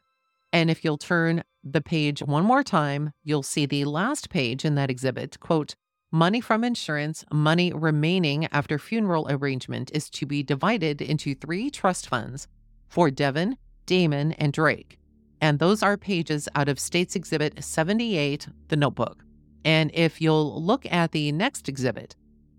[0.52, 4.76] And if you'll turn the page one more time, you'll see the last page in
[4.76, 5.74] that exhibit, quote,
[6.12, 12.08] Money from insurance, money remaining after funeral arrangement is to be divided into three trust
[12.08, 12.46] funds
[12.88, 14.98] for Devon, Damon, and Drake.
[15.40, 19.24] And those are pages out of States Exhibit 78, the notebook.
[19.64, 22.14] And if you'll look at the next exhibit,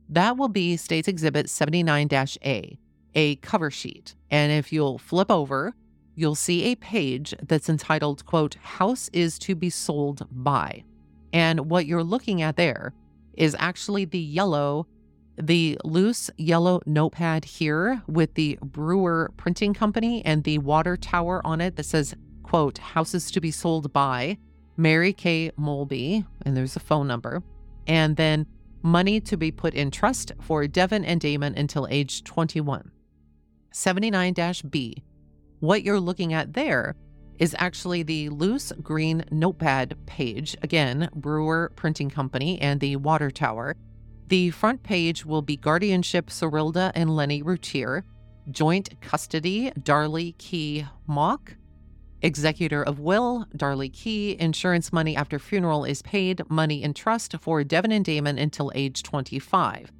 [0.09, 2.09] that will be States Exhibit 79
[2.43, 2.79] A,
[3.15, 4.15] a cover sheet.
[4.29, 5.73] And if you'll flip over,
[6.15, 10.83] you'll see a page that's entitled, quote, House is to be sold by.
[11.33, 12.93] And what you're looking at there
[13.33, 14.87] is actually the yellow,
[15.37, 21.61] the loose yellow notepad here with the Brewer Printing Company and the water tower on
[21.61, 24.37] it that says, quote, houses to be sold by
[24.77, 25.51] Mary K.
[25.59, 27.43] Molby, and there's a phone number,
[27.87, 28.45] and then
[28.83, 32.91] money to be put in trust for Devon and Damon until age 21.
[33.71, 34.35] 79
[34.69, 35.03] B.
[35.59, 36.95] What you're looking at there
[37.39, 40.55] is actually the loose green notepad page.
[40.61, 43.75] Again, Brewer Printing Company and the Water Tower.
[44.27, 48.05] The front page will be Guardianship Cyrilda and Lenny Routier,
[48.49, 51.55] Joint Custody Darlie Kee Mock,
[52.21, 57.63] Executor of Will Darlie Kee, Insurance money after funeral is paid, money in trust for
[57.63, 59.91] Devon and Damon until age 25.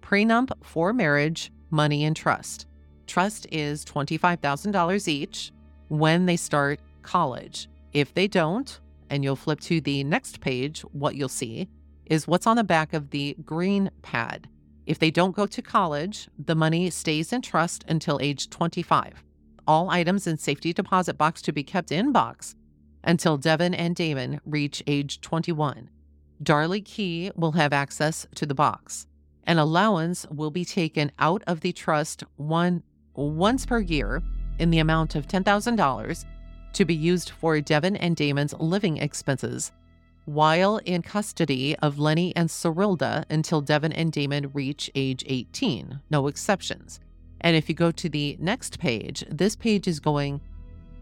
[0.00, 2.66] Prenup for marriage, money in trust.
[3.06, 5.52] Trust is $25,000 each
[5.88, 7.68] when they start college.
[7.92, 11.68] If they don't, and you'll flip to the next page, what you'll see
[12.06, 14.48] is what's on the back of the green pad.
[14.86, 19.24] If they don't go to college, the money stays in trust until age 25.
[19.66, 22.54] All items in safety deposit box to be kept in box
[23.02, 25.88] until Devon and Damon reach age 21.
[26.42, 29.06] Darlie Kee will have access to the box.
[29.44, 32.82] An allowance will be taken out of the trust one
[33.14, 34.22] once per year
[34.58, 36.24] in the amount of $10,000
[36.72, 39.72] to be used for Devon and Damon's living expenses
[40.24, 46.26] while in custody of Lenny and Cyrilda until Devon and Damon reach age 18, no
[46.26, 47.00] exceptions.
[47.42, 50.40] And if you go to the next page, this page is going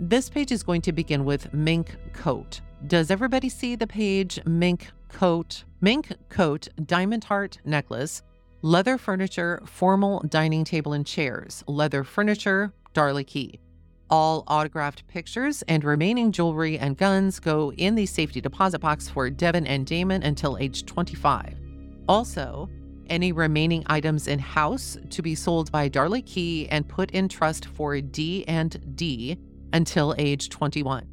[0.01, 2.61] this page is going to begin with mink coat.
[2.89, 5.63] Does everybody see the page mink coat?
[5.81, 8.25] Mink coat diamond heart necklace,
[8.63, 13.59] leather furniture, formal dining table and chairs, leather furniture, Darlie Kee.
[14.09, 19.29] All autographed pictures and remaining jewelry and guns go in the safety deposit box for
[19.31, 21.59] Devon and Damon until age 25.
[22.09, 22.69] Also,
[23.09, 27.67] any remaining items in house to be sold by Darlie Kee and put in trust
[27.67, 29.39] for D and D
[29.73, 31.09] until age 21.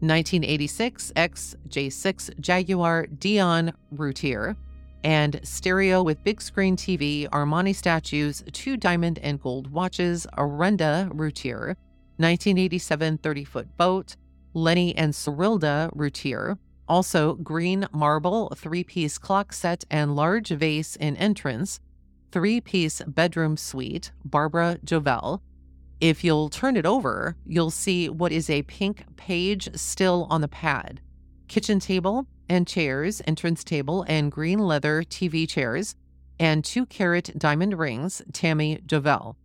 [0.00, 4.56] 1986 XJ6 Jaguar Dion Routier
[5.04, 11.76] and stereo with big screen TV, Armani statues, two diamond and gold watches, Arenda Routier,
[12.18, 14.16] 1987 30 foot boat,
[14.54, 21.16] Lenny and Cyrilda Routier, also green marble three piece clock set and large vase in
[21.16, 21.80] entrance,
[22.32, 25.42] three piece bedroom suite, Barbara Jovel.
[26.00, 30.48] If you'll turn it over, you'll see what is a pink page still on the
[30.48, 31.00] pad.
[31.48, 35.94] kitchen table and chairs, entrance table, and green leather TV chairs,
[36.38, 39.36] and two carat diamond rings, Tammy Dovell.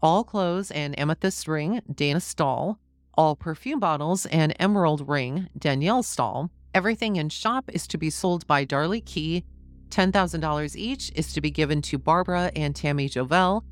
[0.00, 2.78] All clothes and amethyst ring, Dana Stahl.
[3.14, 6.50] All perfume bottles and emerald ring, Danielle Stahl.
[6.72, 9.44] Everything in shop is to be sold by Darlie Kee.
[9.90, 13.64] $10,000 each is to be given to Barbara and Tammy Jovel.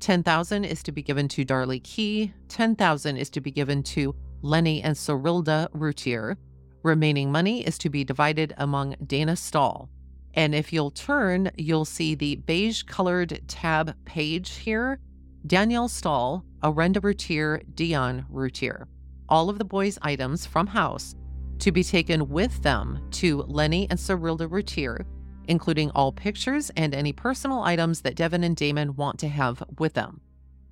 [0.00, 2.32] 10,000 is to be given to Darlie Kee.
[2.48, 6.38] 10,000 is to be given to Lenny and Sorilda Routier.
[6.84, 9.88] Remaining money is to be divided among Dana Stahl.
[10.34, 15.00] And if you'll turn, you'll see the beige colored tab page here.
[15.46, 18.86] Danielle Stahl, Arenda Routier, Dion Routier.
[19.30, 21.14] All of the boys' items from house
[21.60, 25.06] to be taken with them to Lenny and Cyrilda Routier,
[25.48, 29.94] including all pictures and any personal items that Devon and Damon want to have with
[29.94, 30.20] them.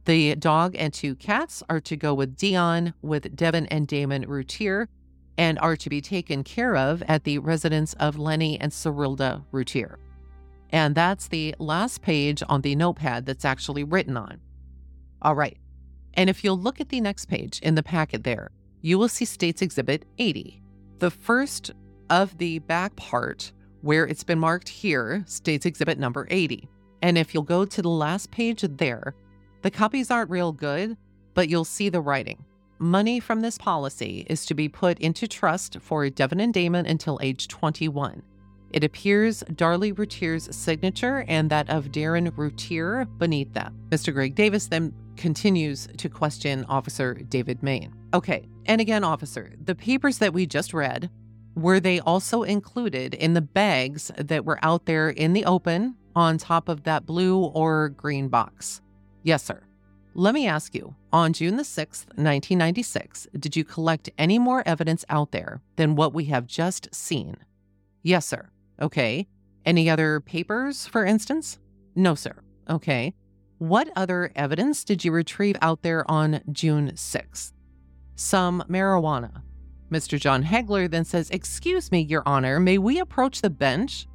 [0.05, 4.90] The dog and two cats are to go with Dion, with Devon and Damon Routier,
[5.38, 9.99] and are to be taken care of at the residence of Lenny and Cyrilda Routier.
[10.71, 14.40] And that's the last page on the notepad that's actually written on.
[15.21, 15.59] All right.
[16.14, 19.25] And if you'll look at the next page in the packet there, you will see
[19.25, 20.62] States Exhibit 80.
[20.99, 21.73] The first
[22.11, 26.68] of the back part where it's been marked here states exhibit number 80.
[27.03, 29.14] And if you'll go to the last page there,
[29.62, 30.97] the copies aren't real good,
[31.35, 32.45] but you'll see the writing.
[32.83, 37.16] Money from this policy is to be put into trust for Devon and Damon until
[37.23, 38.21] age 21.
[38.73, 43.79] It appears Darlie Routier's signature and that of Darin Routier beneath them.
[43.90, 44.12] Mr.
[44.12, 47.95] Greg Davis then continues to question Officer David Mayne.
[48.14, 51.09] Okay, and again, officer, the papers that we just read
[51.55, 56.37] were they also included in the bags that were out there in the open on
[56.37, 58.83] top of that blue or green box?
[59.23, 59.62] Yes, sir.
[60.14, 65.07] Let me ask you on June the 6th, 1996, did you collect any more evidence
[65.09, 67.37] out there than what we have just seen?
[68.03, 68.51] Yes, sir.
[68.81, 69.27] Okay.
[69.64, 71.59] Any other papers, for instance?
[71.94, 72.35] No, sir.
[72.68, 73.14] Okay.
[73.57, 77.53] What other evidence did you retrieve out there on June 6th?
[78.14, 79.40] Some marijuana,
[79.90, 80.20] Mr.
[80.20, 84.07] John Hagler then says, Excuse me, Your Honor, may we approach the bench?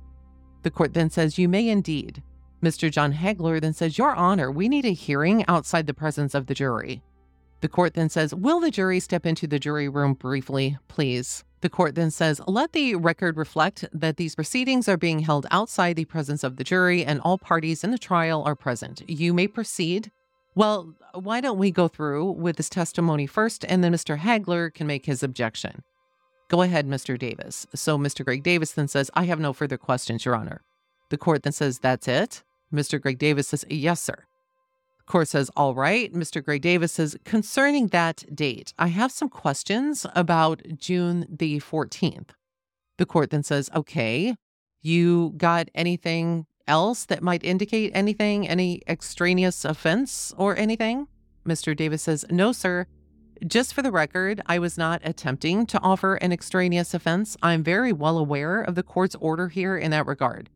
[0.62, 2.22] The court then says, You may indeed.
[2.62, 2.92] Mr.
[2.92, 6.56] John Hagler then says, Your Honor, we need a hearing outside the presence of the
[6.56, 7.02] jury.
[7.62, 11.44] The court then says, Will the jury step into the jury room briefly, please?
[11.62, 15.96] The court then says, Let the record reflect that these proceedings are being held outside
[15.96, 19.02] the presence of the jury and all parties in the trial are present.
[19.08, 20.12] You may proceed.
[20.56, 24.18] Well, why don't we go through with this testimony first and then Mr.
[24.18, 25.84] Hagler can make his objection?
[26.50, 27.18] Go ahead, Mr.
[27.18, 27.68] Davis.
[27.76, 28.24] So Mr.
[28.24, 30.62] Greg Davis then says, I have no further questions, Your Honor.
[31.10, 32.44] The court then says, That's it?
[32.74, 33.02] Mr.
[33.02, 34.26] Greg Davis says, Yes, sir.
[35.00, 36.12] The court says, All right.
[36.14, 36.44] Mr.
[36.44, 42.30] Greg Davis says, Concerning that date, I have some questions about June the 14th.
[42.98, 44.36] The court then says, Okay.
[44.82, 51.08] You got anything else that might indicate anything, any extraneous offense or anything?
[51.46, 51.76] Mr.
[51.76, 52.86] Davis says, No, sir.
[53.46, 57.38] Just for the record, I was not attempting to offer an extraneous offense.
[57.44, 60.50] I'm very well aware of the court's order here in that regard,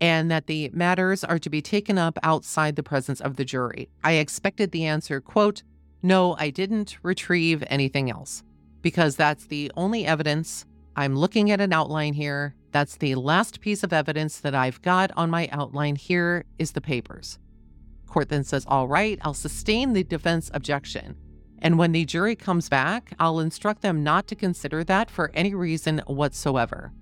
[0.00, 3.88] and that the matters are to be taken up outside the presence of the jury.
[4.04, 5.62] I expected the answer, quote,
[6.02, 8.42] No, I didn't retrieve anything else,
[8.82, 10.64] because that's the only evidence.
[10.96, 12.54] I'm looking at an outline here.
[12.72, 16.80] That's the last piece of evidence that I've got on my outline here is the
[16.80, 17.38] papers.
[18.06, 21.16] Court then says, All right, I'll sustain the defense objection.
[21.60, 25.54] And when the jury comes back, I'll instruct them not to consider that for any
[25.54, 26.92] reason whatsoever.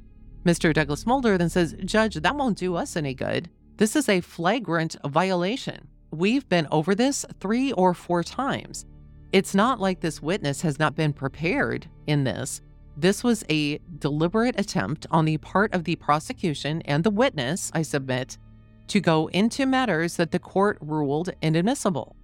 [0.46, 0.72] Mr.
[0.72, 3.50] Douglas Mulder then says, Judge, that won't do us any good.
[3.78, 5.88] This is a flagrant violation.
[6.12, 8.86] We've been over this three or four times.
[9.32, 12.60] It's not like this witness has not been prepared in this.
[12.96, 17.82] This was a deliberate attempt on the part of the prosecution and the witness, I
[17.82, 18.38] submit,
[18.86, 22.14] to go into matters that the court ruled inadmissible.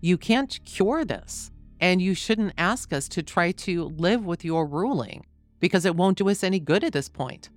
[0.00, 4.66] You can't cure this, and you shouldn't ask us to try to live with your
[4.66, 5.26] ruling
[5.58, 7.50] because it won't do us any good at this point.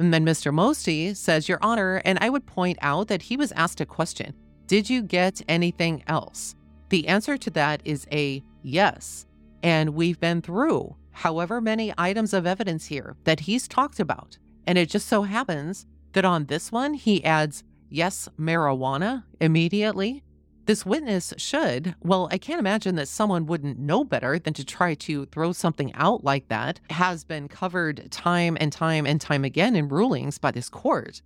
[0.00, 0.52] And then Mr.
[0.52, 4.34] Mosty says, Your Honor, and I would point out that he was asked a question
[4.66, 6.56] Did you get anything else?
[6.88, 9.26] The answer to that is a yes.
[9.62, 14.38] And we've been through however many items of evidence here that he's talked about.
[14.66, 20.24] And it just so happens that on this one, he adds, yes, marijuana immediately.
[20.70, 24.94] This witness should, well, I can't imagine that someone wouldn't know better than to try
[24.94, 29.74] to throw something out like that, has been covered time and time and time again
[29.74, 31.22] in rulings by this court.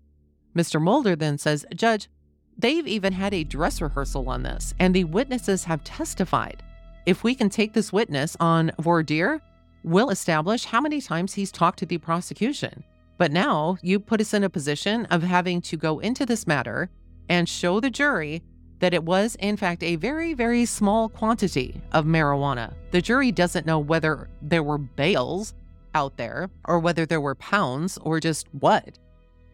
[0.56, 0.80] Mr.
[0.80, 2.08] Mulder then says, Judge,
[2.56, 6.62] they've even had a dress rehearsal on this, and the witnesses have testified.
[7.04, 9.42] If we can take this witness on voir dire,
[9.82, 12.82] we'll establish how many times he's talked to the prosecution.
[13.18, 16.88] But now you put us in a position of having to go into this matter
[17.28, 18.42] and show the jury
[18.80, 22.74] that it was, in fact, a very, very small quantity of marijuana.
[22.90, 25.54] The jury doesn't know whether there were bales
[25.94, 28.98] out there or whether there were pounds or just what.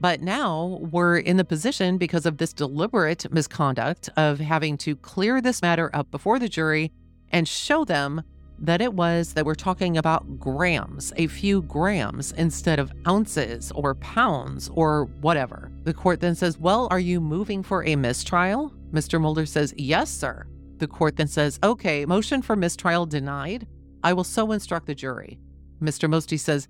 [0.01, 5.43] But now we're in the position because of this deliberate misconduct of having to clear
[5.43, 6.91] this matter up before the jury
[7.31, 8.23] and show them
[8.61, 13.95] that it was that we're talking about grams, a few grams instead of ounces or
[13.97, 15.71] pounds or whatever.
[15.85, 18.73] The court then says, Well, are you moving for a mistrial?
[18.93, 19.21] Mr.
[19.21, 20.47] Mulder says, Yes, sir.
[20.79, 23.67] The court then says, Okay, motion for mistrial denied.
[24.03, 25.39] I will so instruct the jury.
[25.81, 26.09] Mr.
[26.09, 26.69] Mosty says,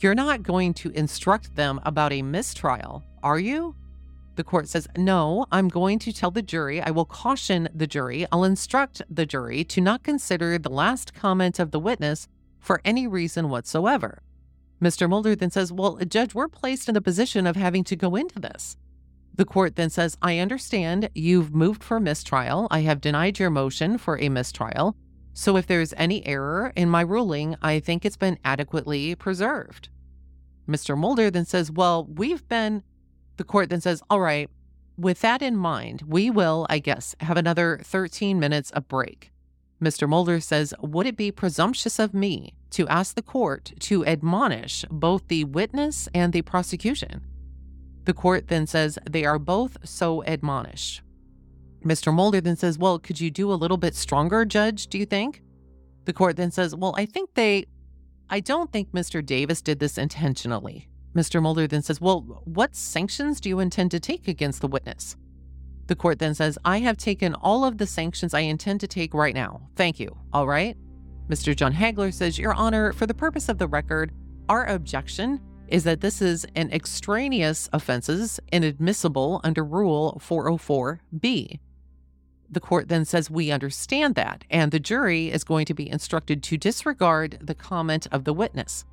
[0.00, 3.74] You're not going to instruct them about a mistrial, are you?
[4.34, 8.26] The court says, No, I'm going to tell the jury, I will caution the jury,
[8.32, 13.06] I'll instruct the jury to not consider the last comment of the witness for any
[13.06, 14.22] reason whatsoever.
[14.80, 15.08] Mr.
[15.08, 18.40] Mulder then says, Well, Judge, we're placed in the position of having to go into
[18.40, 18.76] this.
[19.34, 22.68] The court then says, I understand you've moved for mistrial.
[22.70, 24.94] I have denied your motion for a mistrial.
[25.32, 29.88] So if there's any error in my ruling, I think it's been adequately preserved.
[30.68, 30.96] Mr.
[30.96, 32.82] Mulder then says, Well, we've been.
[33.38, 34.50] The court then says, All right,
[34.98, 39.32] with that in mind, we will, I guess, have another 13 minutes of break.
[39.82, 40.06] Mr.
[40.06, 45.26] Mulder says, Would it be presumptuous of me to ask the court to admonish both
[45.28, 47.22] the witness and the prosecution?
[48.04, 51.02] The court then says they are both so admonished.
[51.84, 52.12] Mr.
[52.12, 55.42] Mulder then says, Well, could you do a little bit stronger, Judge, do you think?
[56.04, 57.66] The court then says, Well, I think they,
[58.30, 59.24] I don't think Mr.
[59.24, 60.88] Davis did this intentionally.
[61.14, 61.42] Mr.
[61.42, 65.16] Mulder then says, Well, what sanctions do you intend to take against the witness?
[65.86, 69.12] The court then says, I have taken all of the sanctions I intend to take
[69.12, 69.68] right now.
[69.76, 70.16] Thank you.
[70.32, 70.76] All right.
[71.28, 71.54] Mr.
[71.54, 74.12] John Hagler says, Your Honor, for the purpose of the record,
[74.48, 81.58] our objection is that this is an extraneous offenses inadmissible under Rule 404B.
[82.50, 86.42] The court then says, We understand that, and the jury is going to be instructed
[86.42, 88.84] to disregard the comment of the witness.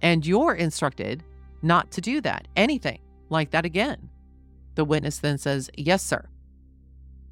[0.00, 1.24] And you're instructed
[1.60, 4.08] not to do that, anything like that again.
[4.76, 6.28] The witness then says, Yes, sir.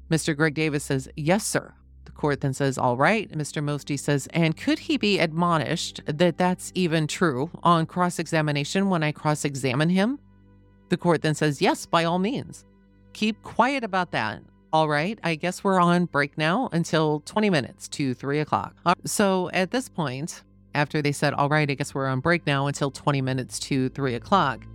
[0.09, 0.35] Mr.
[0.35, 1.73] Greg Davis says, Yes, sir
[2.17, 3.29] court then says, All right.
[3.31, 3.63] Mr.
[3.63, 9.03] Mosty says, And could he be admonished that that's even true on cross examination when
[9.03, 10.19] I cross examine him?
[10.89, 12.65] The court then says, Yes, by all means.
[13.13, 14.41] Keep quiet about that.
[14.73, 15.17] All right.
[15.23, 18.75] I guess we're on break now until 20 minutes to 3 o'clock.
[19.05, 20.43] So at this point,
[20.75, 23.89] after they said, All right, I guess we're on break now until 20 minutes to
[23.89, 24.65] 3 o'clock.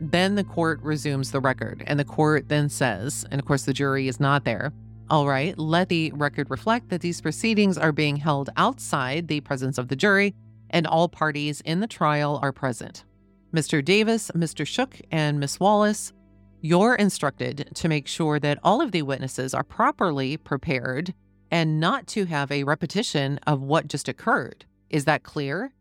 [0.00, 3.72] Then the court resumes the record, and the court then says, and of course the
[3.72, 4.72] jury is not there,
[5.10, 9.76] all right, let the record reflect that these proceedings are being held outside the presence
[9.76, 10.34] of the jury
[10.70, 13.04] and all parties in the trial are present.
[13.52, 13.84] Mr.
[13.84, 14.66] Davis, Mr.
[14.66, 16.12] Shook, and Miss Wallace,
[16.60, 21.14] you're instructed to make sure that all of the witnesses are properly prepared
[21.50, 24.64] and not to have a repetition of what just occurred.
[24.90, 25.72] Is that clear?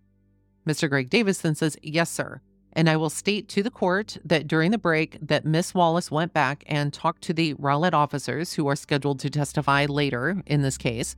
[0.67, 0.89] Mr.
[0.89, 2.41] Greg Davis then says, Yes, sir.
[2.75, 6.33] And I will state to the court that during the break that Miss Wallace went
[6.33, 10.77] back and talked to the Rowlett officers who are scheduled to testify later in this
[10.77, 11.15] case.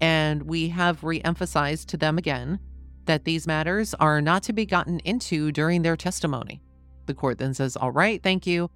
[0.00, 2.58] And we have re-emphasized to them again
[3.06, 6.60] that these matters are not to be gotten into during their testimony.
[7.06, 8.68] The court then says, All right, thank you.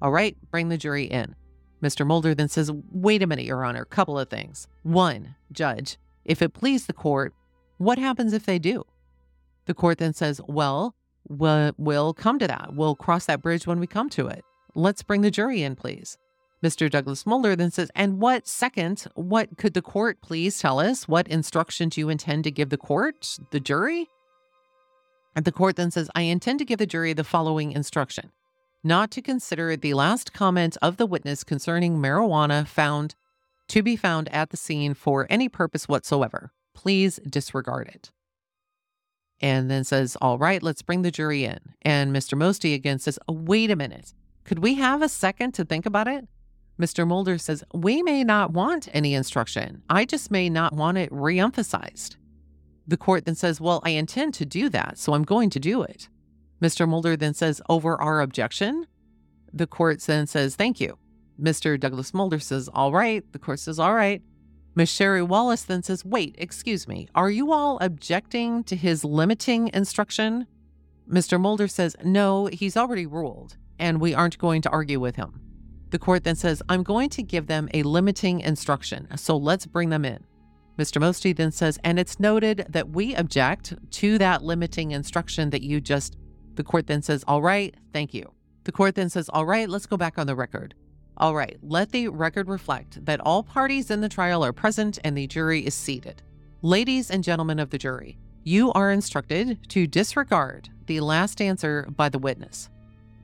[0.00, 1.34] All right, bring the jury in.
[1.82, 2.06] Mr.
[2.06, 4.68] Mulder then says, Wait a minute, Your Honor, couple of things.
[4.82, 7.34] One, Judge, if it please the court,
[7.78, 8.84] what happens if they do?
[9.64, 10.94] The court then says, Well,
[11.28, 12.74] We'll, we'll come to that.
[12.74, 14.44] We'll cross that bridge when we come to it.
[14.74, 16.18] Let's bring the jury in, please.
[16.62, 16.88] Mr.
[16.88, 21.08] Douglas Mulder then says, And what second, what could the court please tell us?
[21.08, 24.08] What instruction do you intend to give the court, the jury?
[25.34, 28.30] And the court then says, I intend to give the jury the following instruction
[28.84, 33.14] not to consider the last comment of the witness concerning marijuana found
[33.68, 36.52] to be found at the scene for any purpose whatsoever.
[36.74, 38.10] Please disregard it
[39.42, 41.58] and then says, All right, let's bring the jury in.
[41.82, 42.38] And Mr.
[42.38, 44.14] Mosty again says, oh, Wait a minute.
[44.44, 46.26] Could we have a second to think about it?
[46.80, 47.06] Mr.
[47.06, 49.82] Mulder says, We may not want any instruction.
[49.90, 52.16] I just may not want it reemphasized.
[52.86, 55.82] The court then says, Well, I intend to do that, so I'm going to do
[55.82, 56.08] it.
[56.60, 56.88] Mr.
[56.88, 58.86] Mulder then says, Over our objection?
[59.52, 60.98] The court then says, Thank you.
[61.40, 61.78] Mr.
[61.78, 63.24] Douglas Mulder says, All right.
[63.32, 64.22] The court says, All right.
[64.74, 69.68] Miss Sherry Wallace then says, Wait, excuse me, are you all objecting to his limiting
[69.74, 70.46] instruction?
[71.08, 71.38] Mr.
[71.38, 75.40] Mulder says, No, he's already ruled, and we aren't going to argue with him.
[75.90, 79.90] The court then says, I'm going to give them a limiting instruction, so let's bring
[79.90, 80.24] them in.
[80.78, 80.98] Mr.
[80.98, 85.82] Mosty then says, and it's noted that we object to that limiting instruction that you
[85.82, 86.16] just,
[86.54, 88.32] the court then says, all right, thank you.
[88.64, 90.74] The court then says, all right, let's go back on the record.
[91.22, 95.16] All right, let the record reflect that all parties in the trial are present and
[95.16, 96.20] the jury is seated.
[96.62, 102.08] Ladies and gentlemen of the jury, you are instructed to disregard the last answer by
[102.08, 102.70] the witness.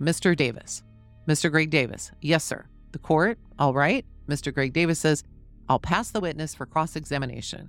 [0.01, 0.36] Mr.
[0.36, 0.84] Davis.
[1.26, 1.51] Mr.
[1.51, 2.12] Greg Davis.
[2.20, 2.66] Yes, sir.
[2.92, 3.36] The court.
[3.59, 4.07] All right.
[4.28, 4.55] Mr.
[4.55, 5.24] Greg Davis says,
[5.68, 7.68] I'll pass the witness for cross examination.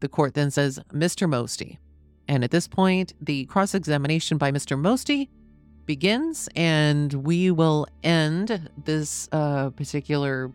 [0.00, 1.28] The court then says, Mr.
[1.28, 1.78] Mosty.
[2.26, 4.76] And at this point, the cross examination by Mr.
[4.76, 5.28] Mosty
[5.86, 10.52] begins, and we will end this uh, particular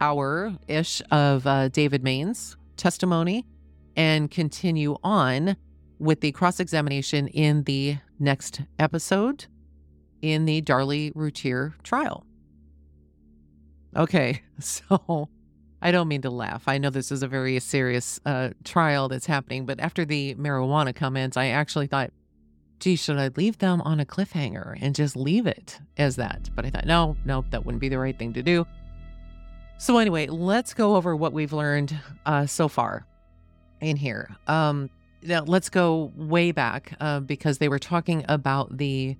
[0.00, 3.46] hour ish of uh, David Mayne's testimony
[3.96, 5.56] and continue on
[5.98, 9.46] with the cross examination in the next episode
[10.22, 12.24] in the Darlie Routier trial.
[13.96, 15.28] Okay, so
[15.82, 16.64] I don't mean to laugh.
[16.66, 20.94] I know this is a very serious uh, trial that's happening, but after the marijuana
[20.94, 22.12] comments, I actually thought,
[22.80, 26.50] gee, should I leave them on a cliffhanger and just leave it as that?
[26.54, 28.66] But I thought, no, no, that wouldn't be the right thing to do.
[29.78, 33.06] So, anyway, let's go over what we've learned uh, so far
[33.80, 34.34] in here.
[34.46, 34.90] Um,
[35.22, 39.16] now, let's go way back uh, because they were talking about the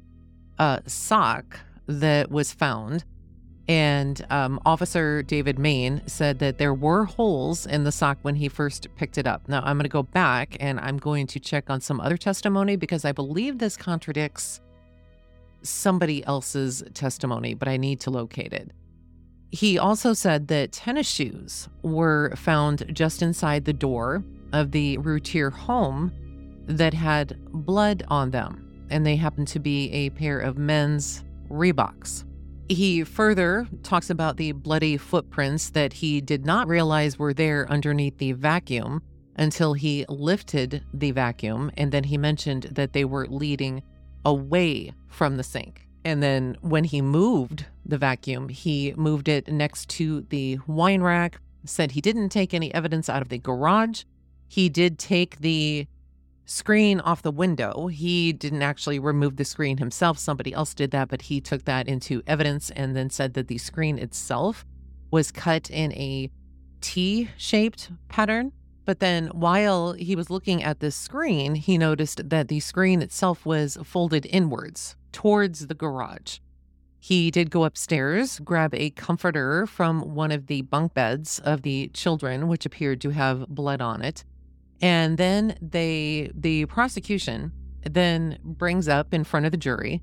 [0.59, 3.05] uh, sock that was found
[3.71, 8.49] and um, Officer David Mayne said that there were holes in the sock when he
[8.49, 9.49] first picked it up.
[9.49, 12.75] Now, I'm going to go back and I'm going to check on some other testimony
[12.75, 14.61] because I believe this contradicts
[15.63, 18.73] somebody else's testimony, but I need to locate it.
[19.53, 25.51] He also said that tennis shoes were found just inside the door of the Routier
[25.51, 26.11] home
[26.67, 32.25] that had blood on them, and they happened to be a pair of men's Reeboks.
[32.71, 38.19] He further talks about the bloody footprints that he did not realize were there underneath
[38.19, 39.03] the vacuum
[39.35, 41.73] until he lifted the vacuum.
[41.77, 43.83] And then he mentioned that they were leading
[44.25, 45.89] away from the sink.
[46.05, 51.41] And then when he moved the vacuum, he moved it next to the wine rack,
[51.65, 54.05] said he didn't take any evidence out of the garage.
[54.47, 55.89] He did take the
[56.51, 57.87] screen off the window.
[57.87, 60.19] He didn't actually remove the screen himself.
[60.19, 63.59] Somebody else did that, but he took that into evidence and then said that the
[63.59, 64.67] screen itself
[65.13, 66.29] was cut in a
[66.81, 68.53] T shaped pattern.
[68.85, 73.47] But then while he was looking at this screen, he noticed that the screen itself
[73.47, 76.39] was folded inwards towards the garage.
[76.99, 81.89] He did go upstairs, grab a comforter from one of the bunk beds of the
[81.95, 84.25] children, which appeared to have blood on it.
[84.81, 87.53] And then they the prosecution
[87.83, 90.03] then brings up in front of the jury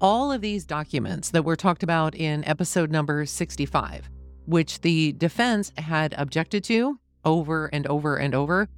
[0.00, 4.08] all of these documents that were talked about in episode number 65,
[4.46, 8.68] which the defense had objected to over and over and over,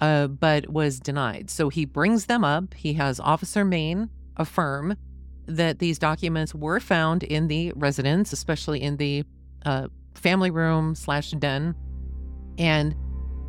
[0.00, 1.50] uh, but was denied.
[1.50, 2.74] So he brings them up.
[2.74, 4.96] He has Officer Mayne affirm
[5.46, 9.24] that these documents were found in the residence, especially in the
[9.64, 11.74] uh, family room slash den.
[12.58, 12.94] And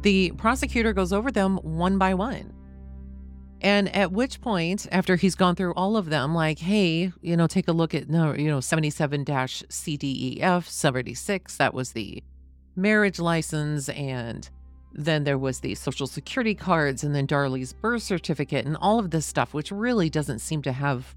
[0.03, 2.53] the prosecutor goes over them one by one.
[3.61, 7.47] And at which point, after he's gone through all of them, like, hey, you know,
[7.47, 12.21] take a look at, you know, 77 CDEF 76, that was the
[12.75, 13.87] marriage license.
[13.87, 14.49] And
[14.91, 19.11] then there was the social security cards, and then Darlie's birth certificate, and all of
[19.11, 21.15] this stuff, which really doesn't seem to have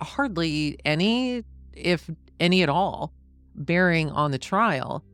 [0.00, 1.44] hardly any,
[1.74, 3.12] if any at all,
[3.54, 5.04] bearing on the trial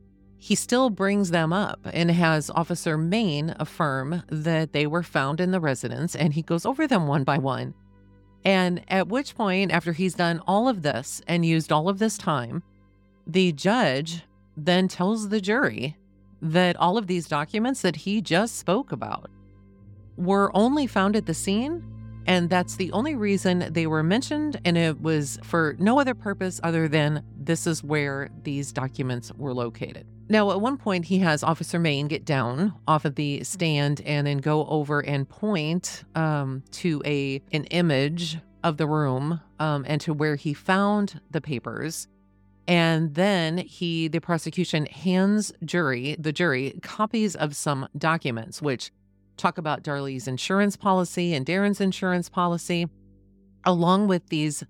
[0.45, 5.49] he still brings them up and has Officer Mayne affirm that they were found in
[5.49, 7.73] the residence and he goes over them one by one.
[8.43, 12.15] And at which point, after he's done all of this and used all of this
[12.15, 12.61] time,
[13.25, 14.21] the judge
[14.55, 15.97] then tells the jury
[16.43, 19.31] that all of these documents that he just spoke about
[20.15, 21.83] were only found at the scene
[22.25, 24.59] and that's the only reason they were mentioned.
[24.65, 29.53] And it was for no other purpose other than this is where these documents were
[29.53, 30.07] located.
[30.27, 34.25] Now, at one point, he has Officer Mayne get down off of the stand and
[34.25, 40.01] then go over and point um, to a an image of the room um, and
[40.01, 42.07] to where he found the papers.
[42.67, 48.91] And then he, the prosecution, hands jury the jury copies of some documents, which
[49.37, 52.87] talk about Darlie's insurance policy and Darin's insurance policy,
[53.63, 54.63] along with these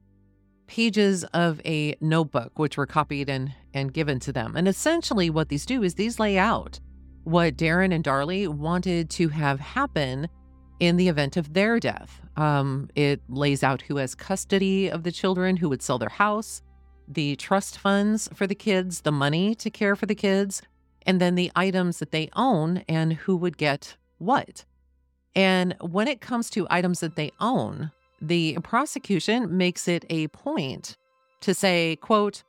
[0.67, 4.55] pages of a notebook, which were copied and, and given to them.
[4.55, 6.79] And essentially, what these do is these lay out
[7.23, 10.27] what Darin and Darlie wanted to have happen
[10.79, 12.21] in the event of their death.
[12.35, 16.61] Um, it lays out who has custody of the children, who would sell their house,
[17.07, 20.61] the trust funds for the kids, the money to care for the kids,
[21.05, 23.95] and then the items that they own and who would get
[24.25, 24.65] what.
[25.35, 30.95] And when it comes to items that they own, the prosecution makes it a point
[31.41, 32.43] to say, quote,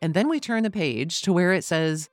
[0.00, 2.08] and then we turn the page to where it says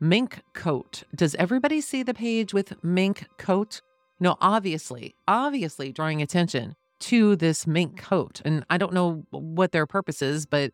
[0.00, 1.02] mink coat.
[1.14, 3.80] Does everybody see the page with mink coat?
[4.20, 8.40] No, obviously, obviously drawing attention to this mink coat.
[8.44, 10.72] And I don't know what their purpose is, but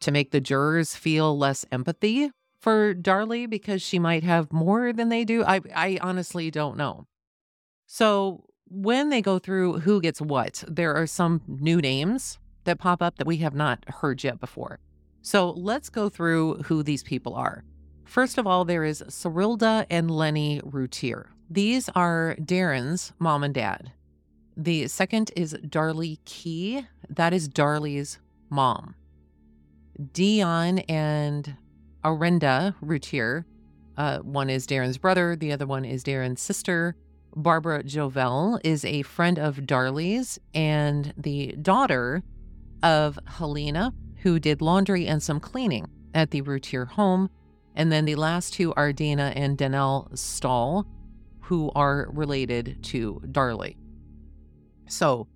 [0.00, 5.10] to make the jurors feel less empathy for Darlie because she might have more than
[5.10, 5.44] they do.
[5.44, 7.06] I I honestly don't know.
[7.92, 13.02] So when they go through who gets what, there are some new names that pop
[13.02, 14.78] up that we have not heard yet before.
[15.22, 17.64] So let's go through who these people are.
[18.04, 21.30] First of all, there is Cyrilda and Lenny Routier.
[21.50, 23.90] These are Darin's mom and dad.
[24.56, 26.86] The second is Darlie Kee.
[27.08, 28.20] That is Darlie's
[28.50, 28.94] mom.
[30.12, 31.56] Dion and
[32.04, 33.46] Arenda Routier.
[33.96, 36.94] Uh, one is Darin's brother, the other one is Darin's sister.
[37.34, 42.22] Barbara Jovel is a friend of Darlie's and the daughter
[42.82, 47.30] of Helena, who did laundry and some cleaning at the Routier home.
[47.74, 50.86] And then the last two are Dana and Danelle Stahl,
[51.42, 53.76] who are related to Darlie.
[54.88, 55.28] So,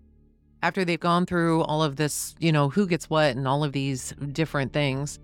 [0.63, 3.73] after they've gone through all of this, you know, who gets what and all of
[3.73, 5.19] these different things,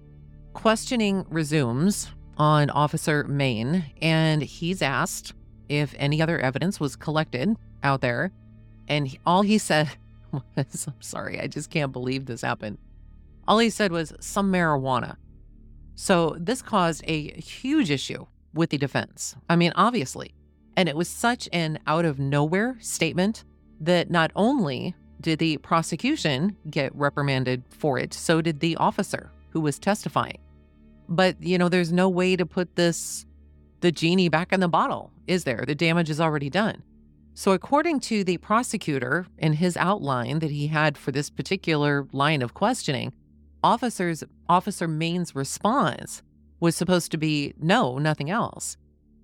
[0.53, 5.33] questioning resumes on Officer Mayne, and he's asked
[5.71, 8.33] if any other evidence was collected out there.
[8.89, 9.89] And all he said
[10.33, 12.79] was, I'm sorry, I just can't believe this happened.
[13.47, 15.17] All he said was some marijuana.
[15.95, 19.37] So this caused a huge issue with the defense.
[19.49, 20.35] I mean, obviously.
[20.77, 23.45] And it was such an out of nowhere statement
[23.81, 29.61] that not only did the prosecution get reprimanded for it, so did the officer who
[29.61, 30.39] was testifying.
[31.09, 33.27] But, you know, there's no way to put this,
[33.81, 35.65] the genie back in the bottle, is there?
[35.67, 36.83] The damage is already done.
[37.35, 42.43] So, according to the prosecutor in his outline that he had for this particular line
[42.43, 43.13] of questioning,
[43.63, 46.23] officers Officer Mayne's response
[46.59, 48.77] was supposed to be no, nothing else.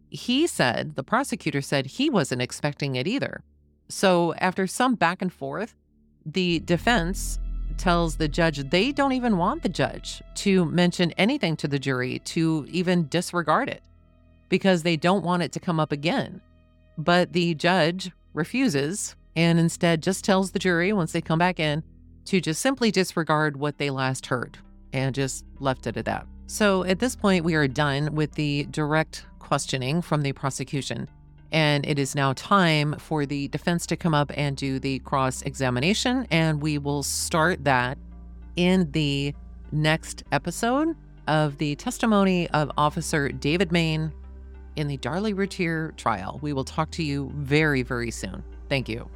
[0.08, 3.42] He said, the prosecutor said he wasn't expecting it either.
[3.88, 5.74] So, after some back and forth,
[6.24, 7.38] the defense
[7.76, 12.20] tells the judge they don't even want the judge to mention anything to the jury,
[12.20, 13.82] to even disregard it,
[14.48, 16.40] because they don't want it to come up again.
[16.98, 21.82] But the judge refuses and instead just tells the jury once they come back in
[22.26, 24.58] to just simply disregard what they last heard
[24.92, 26.26] and just left it at that.
[26.46, 31.08] So at this point, we are done with the direct questioning from the prosecution.
[31.52, 35.42] And it is now time for the defense to come up and do the cross
[35.42, 36.26] examination.
[36.30, 37.98] And we will start that
[38.56, 39.34] in the
[39.72, 40.96] next episode
[41.28, 44.12] of the testimony of Officer David Mayne
[44.76, 46.38] in the Darlie Routier trial.
[46.42, 48.44] We will talk to you very, very soon.
[48.68, 49.08] Thank you.